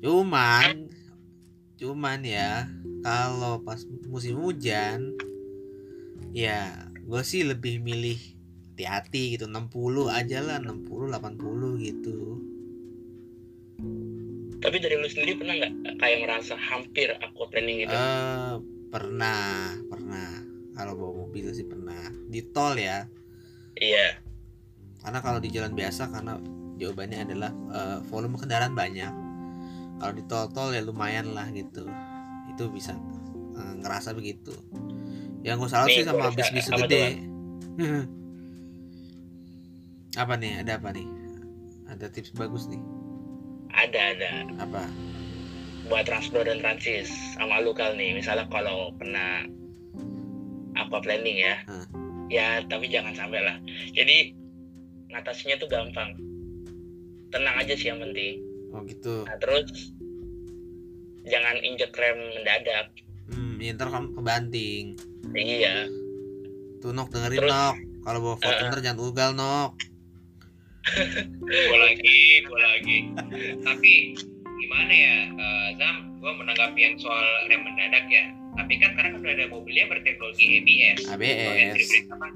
Cuman 0.00 0.88
cuman 1.80 2.20
ya 2.22 2.68
kalau 3.00 3.64
pas 3.64 3.80
musim 4.06 4.36
hujan 4.36 5.16
ya 6.36 6.86
gue 7.02 7.22
sih 7.24 7.42
lebih 7.42 7.80
milih 7.80 8.20
hati-hati 8.72 9.36
gitu 9.36 9.48
60 9.50 10.08
aja 10.08 10.38
lah 10.40 10.56
60 10.62 11.10
80 11.10 11.84
gitu. 11.84 12.18
Tapi 14.60 14.76
dari 14.76 14.94
lu 15.00 15.08
sendiri 15.08 15.40
pernah 15.40 15.54
nggak 15.56 15.72
kayak 15.98 16.18
ngerasa 16.24 16.54
hampir 16.54 17.10
aquaplaning 17.18 17.88
gitu? 17.88 17.96
Eh 17.96 18.79
pernah 18.90 19.72
pernah. 19.86 20.28
Kalau 20.74 20.92
bawa 20.98 21.26
mobil 21.26 21.50
sih 21.54 21.64
pernah. 21.64 22.10
Di 22.26 22.42
tol 22.50 22.74
ya. 22.76 23.06
Iya. 23.78 24.18
Karena 25.00 25.18
kalau 25.24 25.38
di 25.40 25.48
jalan 25.48 25.72
biasa 25.72 26.10
karena 26.12 26.36
jawabannya 26.76 27.18
adalah 27.24 27.50
eh, 27.72 27.98
volume 28.10 28.36
kendaraan 28.36 28.74
banyak. 28.74 29.14
Kalau 30.02 30.12
di 30.12 30.22
tol 30.26 30.50
tol 30.50 30.74
ya 30.74 30.82
lumayan 30.82 31.32
lah 31.32 31.48
gitu. 31.54 31.86
Itu 32.50 32.68
bisa 32.68 32.98
eh, 33.56 33.74
ngerasa 33.80 34.12
begitu. 34.12 34.52
Yang 35.40 35.56
gue 35.64 35.70
salut 35.72 35.88
Nih, 35.88 35.96
sih 36.02 36.04
sama 36.04 36.28
bis-bis 36.34 36.68
gede. 36.68 37.06
apa 40.22 40.34
nih? 40.36 40.52
Ada 40.60 40.72
apa 40.76 40.88
nih? 40.92 41.08
Ada 41.88 42.06
tips 42.12 42.36
bagus 42.36 42.68
nih? 42.68 42.82
Ada 43.70 44.00
ada. 44.18 44.30
Apa 44.60 44.84
buat 45.90 46.06
transpro 46.06 46.46
dan 46.46 46.62
transis 46.62 47.10
sama 47.34 47.58
lu 47.58 47.74
kal 47.74 47.98
nih. 47.98 48.14
Misalnya 48.14 48.46
kalau 48.46 48.94
kena 49.02 49.44
aqua 50.78 51.02
planning 51.02 51.42
ya. 51.42 51.58
Hmm. 51.66 51.86
ya 52.30 52.62
tapi 52.70 52.86
jangan 52.86 53.10
sampai 53.12 53.42
lah. 53.42 53.58
Jadi 53.90 54.30
ngatasinya 55.10 55.58
tuh 55.58 55.66
gampang. 55.66 56.14
Tenang 57.34 57.58
aja 57.58 57.74
sih 57.74 57.90
yang 57.90 57.98
penting. 57.98 58.38
Oh 58.70 58.86
gitu. 58.86 59.26
Nah 59.26 59.34
terus 59.42 59.90
jangan 61.26 61.58
injek 61.58 61.90
rem 61.98 62.18
mendadak. 62.38 62.94
Hmm 63.34 63.58
ya 63.58 63.74
ntar 63.74 63.90
kamu 63.90 64.14
kebanting. 64.14 64.94
Iya. 65.34 65.90
Tuh 66.78 66.94
nok 66.94 67.10
dengerin 67.10 67.38
Terus- 67.42 67.50
nok. 67.50 67.76
Kalau 68.00 68.18
bawa 68.24 68.36
Fortuner 68.40 68.78
jangan 68.80 69.00
ugal 69.02 69.30
nok. 69.34 69.70
gue 71.50 71.78
lagi 71.82 72.18
gue 72.46 72.60
lagi. 72.62 72.98
Tapi 73.60 73.92
gimana 74.60 74.92
ya? 74.92 75.16
Eh, 75.32 75.68
Zam 75.80 75.96
gue 76.20 76.32
menanggapi 76.36 76.78
yang 76.78 76.94
soal 77.00 77.26
rem 77.48 77.64
mendadak 77.64 78.04
ya. 78.12 78.28
Tapi 78.54 78.72
kan 78.76 78.92
sekarang 78.92 79.10
kan 79.16 79.20
udah 79.24 79.32
ada 79.32 79.46
mobilnya 79.48 79.86
berteknologi 79.88 80.44
ABS 80.60 81.06
Atau 81.06 81.22
entry 81.22 81.80
ABS 81.80 81.88
brake 81.88 82.08
apa? 82.12 82.26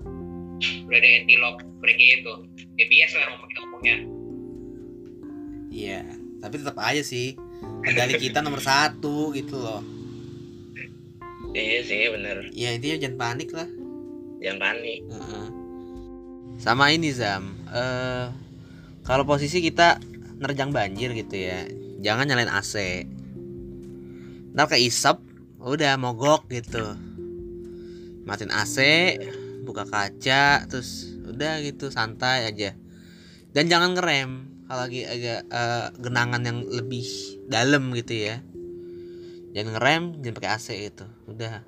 Udah 0.89 0.99
ada 0.99 1.09
anti 1.21 1.35
lock 1.37 1.57
brake 1.85 2.07
itu. 2.23 2.35
ABS 2.81 3.13
lah 3.19 3.25
ngomong 3.35 3.49
kita 3.51 3.61
ngomongnya. 3.61 3.97
Iya 5.75 6.01
tapi 6.45 6.61
tetap 6.61 6.77
aja 6.77 7.01
sih. 7.01 7.41
Kendali 7.81 8.21
kita 8.21 8.45
nomor 8.45 8.61
satu 8.61 9.33
gitu 9.33 9.57
loh. 9.57 9.81
Iya 11.57 11.81
sih 11.89 12.13
bener. 12.13 12.53
Ya 12.53 12.77
intinya 12.77 13.01
jangan 13.01 13.17
panik 13.17 13.51
lah. 13.57 13.69
Jangan 14.45 14.59
panik. 14.61 15.01
Heeh. 15.09 15.47
sama 16.55 16.95
ini 16.95 17.11
Zam. 17.11 17.57
Eh 17.73 18.29
kalau 19.05 19.25
posisi 19.25 19.65
kita 19.65 19.99
nerjang 20.39 20.71
banjir 20.73 21.13
gitu 21.17 21.37
ya 21.37 21.65
jangan 22.05 22.29
nyalain 22.29 22.53
AC 22.53 23.09
ntar 24.53 24.71
keisap 24.71 25.19
udah 25.59 25.97
mogok 25.97 26.47
gitu. 26.53 26.95
Matiin 28.29 28.53
AC 28.53 28.77
buka 29.65 29.89
kaca 29.89 30.69
terus 30.69 31.17
udah 31.25 31.65
gitu 31.65 31.89
santai 31.89 32.53
aja. 32.53 32.77
Dan 33.51 33.73
jangan 33.73 33.97
ngerem 33.97 34.31
kalau 34.69 34.81
lagi 34.85 35.03
agak 35.09 35.49
eh, 35.49 35.87
genangan 35.99 36.43
yang 36.45 36.59
lebih 36.69 37.09
dalam 37.49 37.91
gitu 37.97 38.15
ya. 38.15 38.37
Jangan 39.57 39.73
ngerem 39.81 40.03
jangan 40.21 40.37
pakai 40.37 40.51
AC 40.53 40.67
gitu 40.93 41.07
udah. 41.27 41.65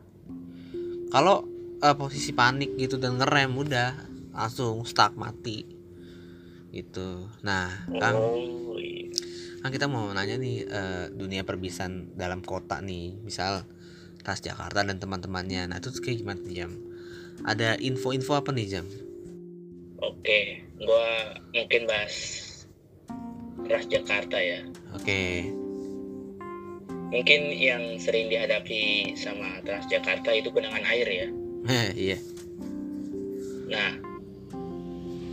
Kalau 1.10 1.48
eh, 1.80 1.96
posisi 1.96 2.36
panik 2.36 2.76
gitu 2.76 3.00
dan 3.00 3.16
ngerem 3.16 3.56
udah 3.56 3.96
langsung 4.36 4.84
stuck 4.84 5.16
mati. 5.16 5.64
Gitu. 6.70 7.32
Nah 7.40 7.72
iya. 7.88 8.75
Kan 9.66 9.74
kita 9.74 9.90
mau 9.90 10.06
nanya 10.14 10.38
nih 10.38 10.62
eh, 10.62 11.04
dunia 11.10 11.42
perbisan 11.42 12.14
dalam 12.14 12.38
kota 12.38 12.78
nih 12.78 13.18
misal 13.26 13.66
Transjakarta 14.22 14.86
dan 14.86 14.98
teman-temannya. 14.98 15.70
Nah 15.70 15.82
itu 15.82 15.90
kayak 15.98 16.22
gimana 16.22 16.38
nih 16.46 16.54
jam? 16.62 16.70
Ada 17.42 17.74
info-info 17.82 18.38
apa 18.38 18.54
nih 18.54 18.78
jam? 18.78 18.86
Oke 19.98 20.62
gua 20.78 21.34
mungkin 21.50 21.90
bahas 21.90 22.14
Transjakarta 23.66 24.38
ya. 24.38 24.62
Oke. 24.94 25.50
Mungkin 27.10 27.50
yang 27.58 27.98
sering 27.98 28.30
dihadapi 28.30 29.14
sama 29.18 29.58
Transjakarta 29.66 30.30
itu 30.30 30.54
genangan 30.54 30.86
air 30.86 31.08
ya. 31.10 31.28
Heh, 31.66 31.88
iya. 31.98 32.18
Nah, 33.66 33.90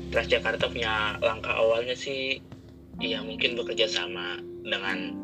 Transjakarta 0.09 0.69
punya 0.73 1.21
langkah 1.21 1.53
awalnya 1.53 1.93
sih, 1.93 2.41
ya 2.97 3.19
mungkin 3.19 3.53
bekerja 3.53 3.85
sama 3.85 4.37
dengan, 4.61 5.17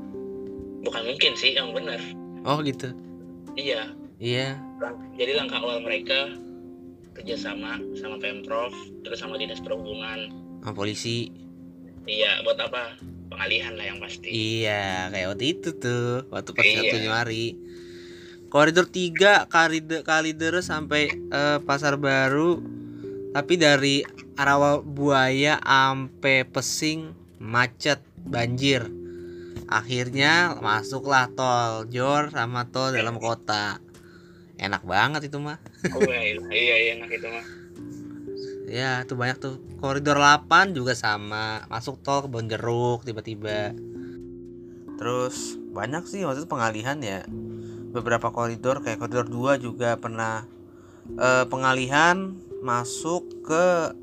bukan 0.81 1.03
mungkin 1.05 1.33
sih, 1.33 1.53
yang 1.53 1.71
benar. 1.71 1.99
oh 2.41 2.59
gitu 2.59 2.89
Iya, 3.51 3.91
iya 4.17 4.55
jadi 5.13 5.35
langkah 5.35 5.59
awal 5.59 5.79
mereka 5.79 6.31
kerjasama 7.11 7.77
sama 7.93 8.15
pemprov, 8.15 8.71
terus 9.01 9.19
sama 9.19 9.35
dinas 9.35 9.59
perhubungan. 9.59 10.31
sama 10.59 10.71
polisi 10.73 11.29
Iya, 12.03 12.41
buat 12.41 12.57
apa? 12.57 12.95
Pengalihan 13.29 13.75
lah 13.75 13.85
yang 13.85 13.99
pasti. 13.99 14.25
iya 14.27 15.05
kayak 15.07 15.27
waktu 15.29 15.45
itu 15.51 15.69
tuh 15.75 16.25
waktu 16.27 16.49
pas 16.49 16.65
Iya. 16.65 16.89
Januari 16.89 17.45
koridor 18.47 18.87
3 18.87 19.45
Kalider 19.45 20.01
Kalideres 20.01 20.65
sampai 20.65 21.11
eh, 21.11 21.59
Pasar 21.61 21.95
Baru 21.95 22.63
tapi 23.29 23.53
dari 23.55 24.01
arah 24.33 24.81
buaya 24.81 25.61
sampai 25.61 26.41
Pesing 26.43 27.13
macet 27.39 28.03
banjir. 28.27 28.85
Akhirnya 29.71 30.59
masuklah 30.59 31.31
tol 31.33 31.87
Jor 31.87 32.29
sama 32.35 32.67
tol 32.69 32.93
dalam 32.93 33.17
kota. 33.17 33.79
Enak 34.59 34.83
banget 34.83 35.31
itu 35.31 35.39
mah. 35.39 35.57
Oh, 35.95 36.03
iya, 36.03 36.35
iya, 36.51 36.75
iya, 36.83 36.91
enak 36.99 37.09
itu 37.15 37.27
mah. 37.31 37.45
ya 38.69 39.01
tuh 39.07 39.17
banyak 39.17 39.37
tuh. 39.41 39.55
Koridor 39.81 40.19
8 40.19 40.75
juga 40.75 40.93
sama. 40.93 41.65
Masuk 41.71 42.03
tol 42.03 42.27
ke 42.27 42.29
Jeruk 42.45 43.07
tiba-tiba. 43.07 43.73
Terus 44.99 45.55
banyak 45.71 46.03
sih 46.05 46.27
waktu 46.27 46.43
itu 46.43 46.49
pengalihan 46.51 46.99
ya. 46.99 47.23
Beberapa 47.89 48.29
koridor 48.29 48.83
kayak 48.83 48.99
koridor 48.99 49.31
2 49.31 49.63
juga 49.63 49.95
pernah 49.95 50.43
eh, 51.15 51.45
pengalihan 51.47 52.35
masuk 52.59 53.25
ke 53.47 53.95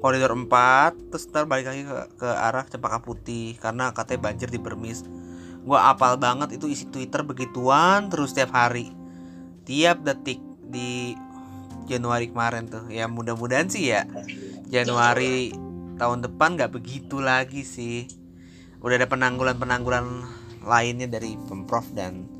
koridor 0.00 0.32
4 0.36 1.10
terus 1.10 1.26
ntar 1.32 1.48
balik 1.48 1.72
lagi 1.72 1.82
ke, 1.88 1.96
ke 2.20 2.28
arah 2.28 2.64
Cempaka 2.68 3.00
Putih 3.00 3.56
karena 3.58 3.90
katanya 3.96 4.30
banjir 4.30 4.48
di 4.52 4.60
Permis 4.60 5.04
gua 5.66 5.90
apal 5.90 6.14
banget 6.14 6.56
itu 6.56 6.70
isi 6.70 6.86
Twitter 6.86 7.26
begituan 7.26 8.06
terus 8.06 8.30
setiap 8.30 8.54
hari. 8.54 8.94
Tiap 9.66 10.06
detik 10.06 10.38
di 10.62 11.18
Januari 11.90 12.30
kemarin 12.30 12.70
tuh. 12.70 12.86
Ya 12.86 13.10
mudah-mudahan 13.10 13.66
sih 13.66 13.90
ya 13.90 14.06
Januari 14.70 15.50
tahun 15.98 16.22
depan 16.22 16.54
nggak 16.54 16.70
begitu 16.70 17.18
lagi 17.18 17.66
sih. 17.66 18.06
Udah 18.78 19.02
ada 19.02 19.10
penanggulan-penanggulan 19.10 20.06
lainnya 20.62 21.10
dari 21.10 21.34
pemprov 21.50 21.90
dan 21.98 22.30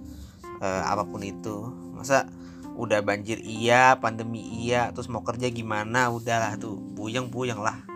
eh, 0.62 0.82
apa 0.86 1.02
pun 1.02 1.26
itu. 1.26 1.66
Masa 1.98 2.30
udah 2.76 3.00
banjir 3.00 3.40
iya 3.40 3.96
pandemi 3.96 4.44
iya 4.64 4.92
terus 4.92 5.08
mau 5.08 5.24
kerja 5.24 5.48
gimana? 5.48 6.12
Udahlah 6.12 6.60
tuh 6.60 6.78
puyeng-puyeng 6.94 7.60
lah. 7.60 7.78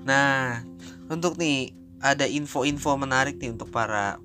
Nah 0.00 0.64
untuk 1.06 1.36
nih 1.36 1.76
ada 2.00 2.24
info-info 2.24 2.96
menarik 2.96 3.36
nih 3.36 3.52
untuk 3.52 3.68
para 3.68 4.16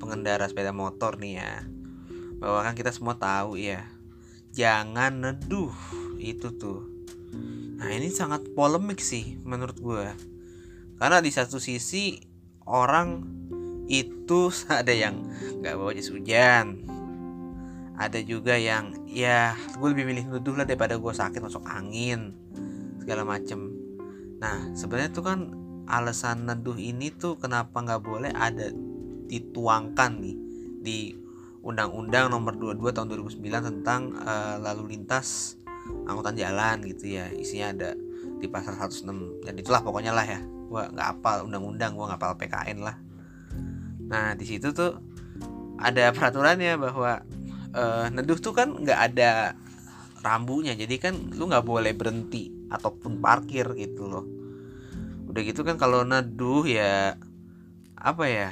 pengendara 0.00 0.46
sepeda 0.48 0.72
motor 0.72 1.20
nih 1.20 1.42
ya. 1.42 1.54
Bahwa 2.40 2.64
kan 2.64 2.72
kita 2.72 2.90
semua 2.94 3.20
tahu 3.20 3.60
ya 3.60 3.84
jangan 4.50 5.20
neduh 5.20 5.74
itu 6.16 6.50
tuh. 6.56 6.88
Nah 7.76 7.90
ini 7.92 8.08
sangat 8.08 8.48
polemik 8.56 9.02
sih 9.02 9.36
menurut 9.44 9.76
gue 9.76 10.30
karena 11.00 11.24
di 11.24 11.32
satu 11.32 11.56
sisi 11.56 12.20
orang 12.68 13.24
itu 13.88 14.52
ada 14.68 14.92
yang 14.92 15.24
nggak 15.64 15.74
bawa 15.80 15.96
jas 15.96 16.12
hujan 16.12 16.84
ada 18.00 18.16
juga 18.24 18.56
yang 18.56 18.96
ya 19.04 19.52
gue 19.76 19.88
lebih 19.92 20.08
milih 20.08 20.24
nuduh 20.32 20.56
lah 20.56 20.64
daripada 20.64 20.96
gue 20.96 21.12
sakit 21.12 21.44
masuk 21.44 21.60
angin 21.68 22.32
segala 22.96 23.28
macem. 23.28 23.76
Nah 24.40 24.72
sebenarnya 24.72 25.12
tuh 25.12 25.24
kan 25.28 25.52
alasan 25.84 26.48
neduh 26.48 26.80
ini 26.80 27.12
tuh 27.12 27.36
kenapa 27.36 27.84
nggak 27.84 28.00
boleh 28.00 28.32
ada 28.32 28.72
dituangkan 29.28 30.16
nih 30.16 30.36
di 30.80 30.98
Undang-Undang 31.60 32.32
Nomor 32.32 32.56
22 32.56 32.96
Tahun 32.96 33.06
2009 33.36 33.68
tentang 33.68 34.16
eh, 34.16 34.56
lalu 34.64 34.96
lintas 34.96 35.60
angkutan 36.08 36.40
jalan 36.40 36.80
gitu 36.88 37.20
ya. 37.20 37.28
Isinya 37.28 37.76
ada 37.76 37.90
di 38.40 38.48
pasal 38.48 38.80
106 38.80 39.44
dan 39.44 39.54
itulah 39.60 39.84
pokoknya 39.84 40.16
lah 40.16 40.24
ya. 40.24 40.40
Gua 40.72 40.88
nggak 40.88 41.20
apal 41.20 41.44
undang-undang 41.44 41.92
gua 41.92 42.08
nggak 42.08 42.20
apal 42.24 42.32
PKN 42.40 42.80
lah. 42.80 42.96
Nah 44.08 44.32
di 44.40 44.48
situ 44.48 44.72
tuh 44.72 44.96
ada 45.76 46.08
peraturannya 46.16 46.80
bahwa 46.80 47.20
eh, 47.74 48.06
neduh 48.12 48.38
tuh 48.38 48.54
kan 48.54 48.70
nggak 48.70 49.00
ada 49.12 49.54
rambunya. 50.20 50.76
Jadi 50.76 50.96
kan 51.00 51.14
lu 51.34 51.48
nggak 51.48 51.66
boleh 51.66 51.92
berhenti 51.96 52.50
ataupun 52.70 53.18
parkir 53.18 53.72
gitu 53.76 54.06
loh. 54.06 54.24
Udah 55.30 55.42
gitu 55.46 55.62
kan 55.62 55.78
kalau 55.78 56.02
neduh 56.02 56.66
ya 56.66 57.14
apa 58.00 58.24
ya 58.26 58.50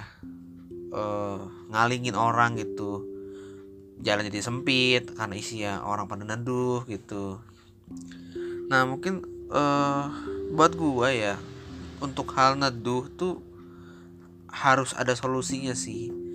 eh, 0.92 1.38
ngalingin 1.70 2.16
orang 2.16 2.58
gitu. 2.58 3.04
Jalan 3.98 4.30
jadi 4.30 4.40
sempit 4.46 5.10
karena 5.18 5.34
isinya 5.34 5.72
orang 5.82 6.06
pada 6.06 6.22
neduh 6.22 6.86
gitu. 6.86 7.42
Nah 8.70 8.86
mungkin 8.86 9.24
eh 9.48 10.04
buat 10.52 10.76
gua 10.76 11.08
ya 11.08 11.34
untuk 12.04 12.30
hal 12.36 12.60
neduh 12.60 13.08
tuh 13.16 13.40
harus 14.48 14.92
ada 14.92 15.16
solusinya 15.16 15.72
sih 15.72 16.27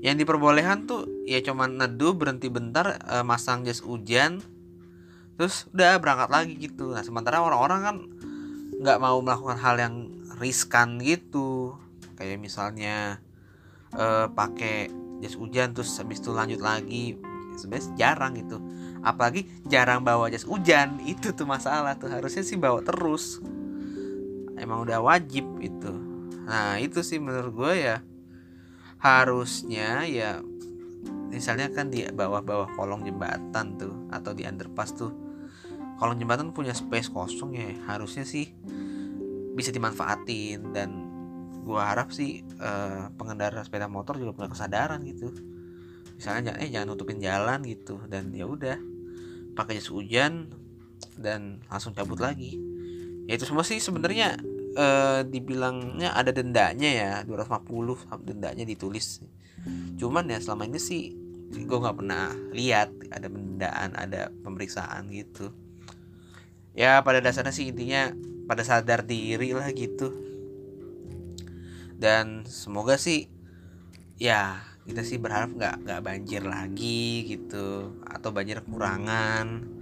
yang 0.00 0.16
diperbolehkan 0.16 0.88
tuh 0.88 1.04
ya 1.28 1.44
cuman 1.44 1.76
neduh 1.76 2.16
berhenti 2.16 2.48
bentar 2.48 2.96
eh, 3.00 3.24
masang 3.24 3.68
jas 3.68 3.84
hujan 3.84 4.40
terus 5.36 5.68
udah 5.72 5.96
berangkat 6.00 6.28
lagi 6.28 6.52
gitu. 6.56 6.92
Nah 6.92 7.04
sementara 7.04 7.40
orang-orang 7.40 7.80
kan 7.80 7.96
nggak 8.80 8.98
mau 9.00 9.20
melakukan 9.20 9.56
hal 9.60 9.76
yang 9.76 9.94
riskan 10.40 11.00
gitu. 11.00 11.76
Kayak 12.16 12.40
misalnya 12.40 13.20
eh, 13.96 14.26
pakai 14.28 14.88
jas 15.20 15.36
hujan 15.36 15.76
terus 15.76 15.96
habis 16.00 16.20
itu 16.20 16.32
lanjut 16.32 16.60
lagi. 16.60 17.16
Sebenarnya 17.56 17.88
jarang 17.96 18.32
gitu. 18.36 18.56
Apalagi 19.00 19.48
jarang 19.68 20.04
bawa 20.04 20.32
jas 20.32 20.48
hujan 20.48 21.00
itu 21.12 21.32
tuh 21.32 21.48
masalah 21.48 21.96
tuh. 21.96 22.08
Harusnya 22.08 22.44
sih 22.44 22.56
bawa 22.56 22.80
terus. 22.84 23.40
Emang 24.60 24.84
udah 24.84 25.00
wajib 25.00 25.44
itu 25.60 26.10
nah 26.50 26.82
itu 26.82 26.98
sih 27.06 27.22
menurut 27.22 27.54
gue 27.54 27.72
ya 27.78 28.02
harusnya 29.00 30.04
ya 30.04 30.44
misalnya 31.32 31.72
kan 31.72 31.88
di 31.88 32.04
bawah-bawah 32.04 32.76
kolong 32.76 33.08
jembatan 33.08 33.80
tuh 33.80 33.94
atau 34.12 34.36
di 34.36 34.44
underpass 34.44 34.92
tuh 34.92 35.12
kolong 35.96 36.16
jembatan 36.16 36.52
punya 36.56 36.72
space 36.72 37.12
kosong 37.12 37.56
ya. 37.56 37.70
Harusnya 37.88 38.24
sih 38.24 38.48
bisa 39.52 39.68
dimanfaatin 39.68 40.72
dan 40.72 40.90
gua 41.60 41.92
harap 41.92 42.08
sih 42.12 42.40
eh, 42.40 43.04
pengendara 43.20 43.60
sepeda 43.60 43.88
motor 43.88 44.16
juga 44.16 44.32
punya 44.32 44.48
kesadaran 44.48 45.04
gitu. 45.04 45.28
Misalnya 46.16 46.52
jangan 46.52 46.60
eh 46.60 46.68
jangan 46.72 46.86
nutupin 46.92 47.20
jalan 47.20 47.60
gitu 47.68 48.00
dan 48.08 48.32
ya 48.32 48.48
udah 48.48 48.76
pakai 49.56 49.76
jas 49.76 49.92
hujan 49.92 50.52
dan 51.20 51.60
langsung 51.68 51.92
cabut 51.92 52.20
lagi. 52.20 52.56
Ya 53.28 53.36
itu 53.36 53.44
semua 53.44 53.62
sih 53.62 53.76
sebenarnya 53.76 54.40
eh, 54.80 55.20
dibilangnya 55.28 56.16
ada 56.16 56.32
dendanya 56.32 56.88
ya 56.88 57.12
250 57.28 58.24
dendanya 58.24 58.64
ditulis. 58.64 59.20
Cuman 60.00 60.32
ya 60.32 60.40
selama 60.40 60.64
ini 60.64 60.80
sih 60.80 61.02
gue 61.50 61.78
nggak 61.82 61.98
pernah 61.98 62.32
lihat 62.54 62.94
ada 63.12 63.28
pendaan 63.28 63.90
ada 63.92 64.32
pemeriksaan 64.42 65.12
gitu. 65.12 65.52
Ya 66.72 67.02
pada 67.04 67.20
dasarnya 67.20 67.52
sih 67.52 67.68
intinya 67.68 68.14
pada 68.48 68.64
sadar 68.64 69.04
diri 69.04 69.52
lah 69.52 69.68
gitu. 69.74 70.14
Dan 72.00 72.48
semoga 72.48 72.96
sih 72.96 73.28
ya 74.16 74.64
kita 74.88 75.04
sih 75.04 75.20
berharap 75.20 75.52
nggak 75.52 75.76
nggak 75.84 76.00
banjir 76.00 76.42
lagi 76.46 77.28
gitu 77.28 78.00
atau 78.06 78.30
banjir 78.32 78.64
kekurangan. 78.64 79.78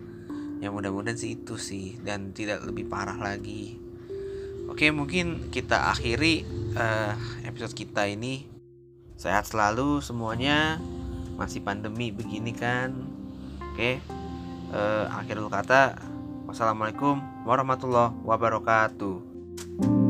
Ya 0.59 0.74
mudah-mudahan 0.74 1.14
sih 1.14 1.38
itu 1.38 1.55
sih 1.55 2.03
dan 2.03 2.34
tidak 2.34 2.66
lebih 2.66 2.90
parah 2.90 3.14
lagi 3.14 3.88
oke 4.69 4.87
mungkin 4.95 5.51
kita 5.51 5.91
akhiri 5.91 6.45
eh, 6.77 7.12
episode 7.49 7.75
kita 7.75 8.07
ini. 8.07 8.47
Sehat 9.19 9.51
selalu 9.51 9.99
semuanya. 9.99 10.79
Masih 11.35 11.64
pandemi 11.64 12.14
begini 12.14 12.55
kan? 12.55 12.95
Oke 13.75 13.99
eh, 14.73 15.05
akhirul 15.09 15.49
kata 15.49 15.97
wassalamualaikum 16.49 17.21
warahmatullahi 17.45 18.12
wabarakatuh 18.25 20.07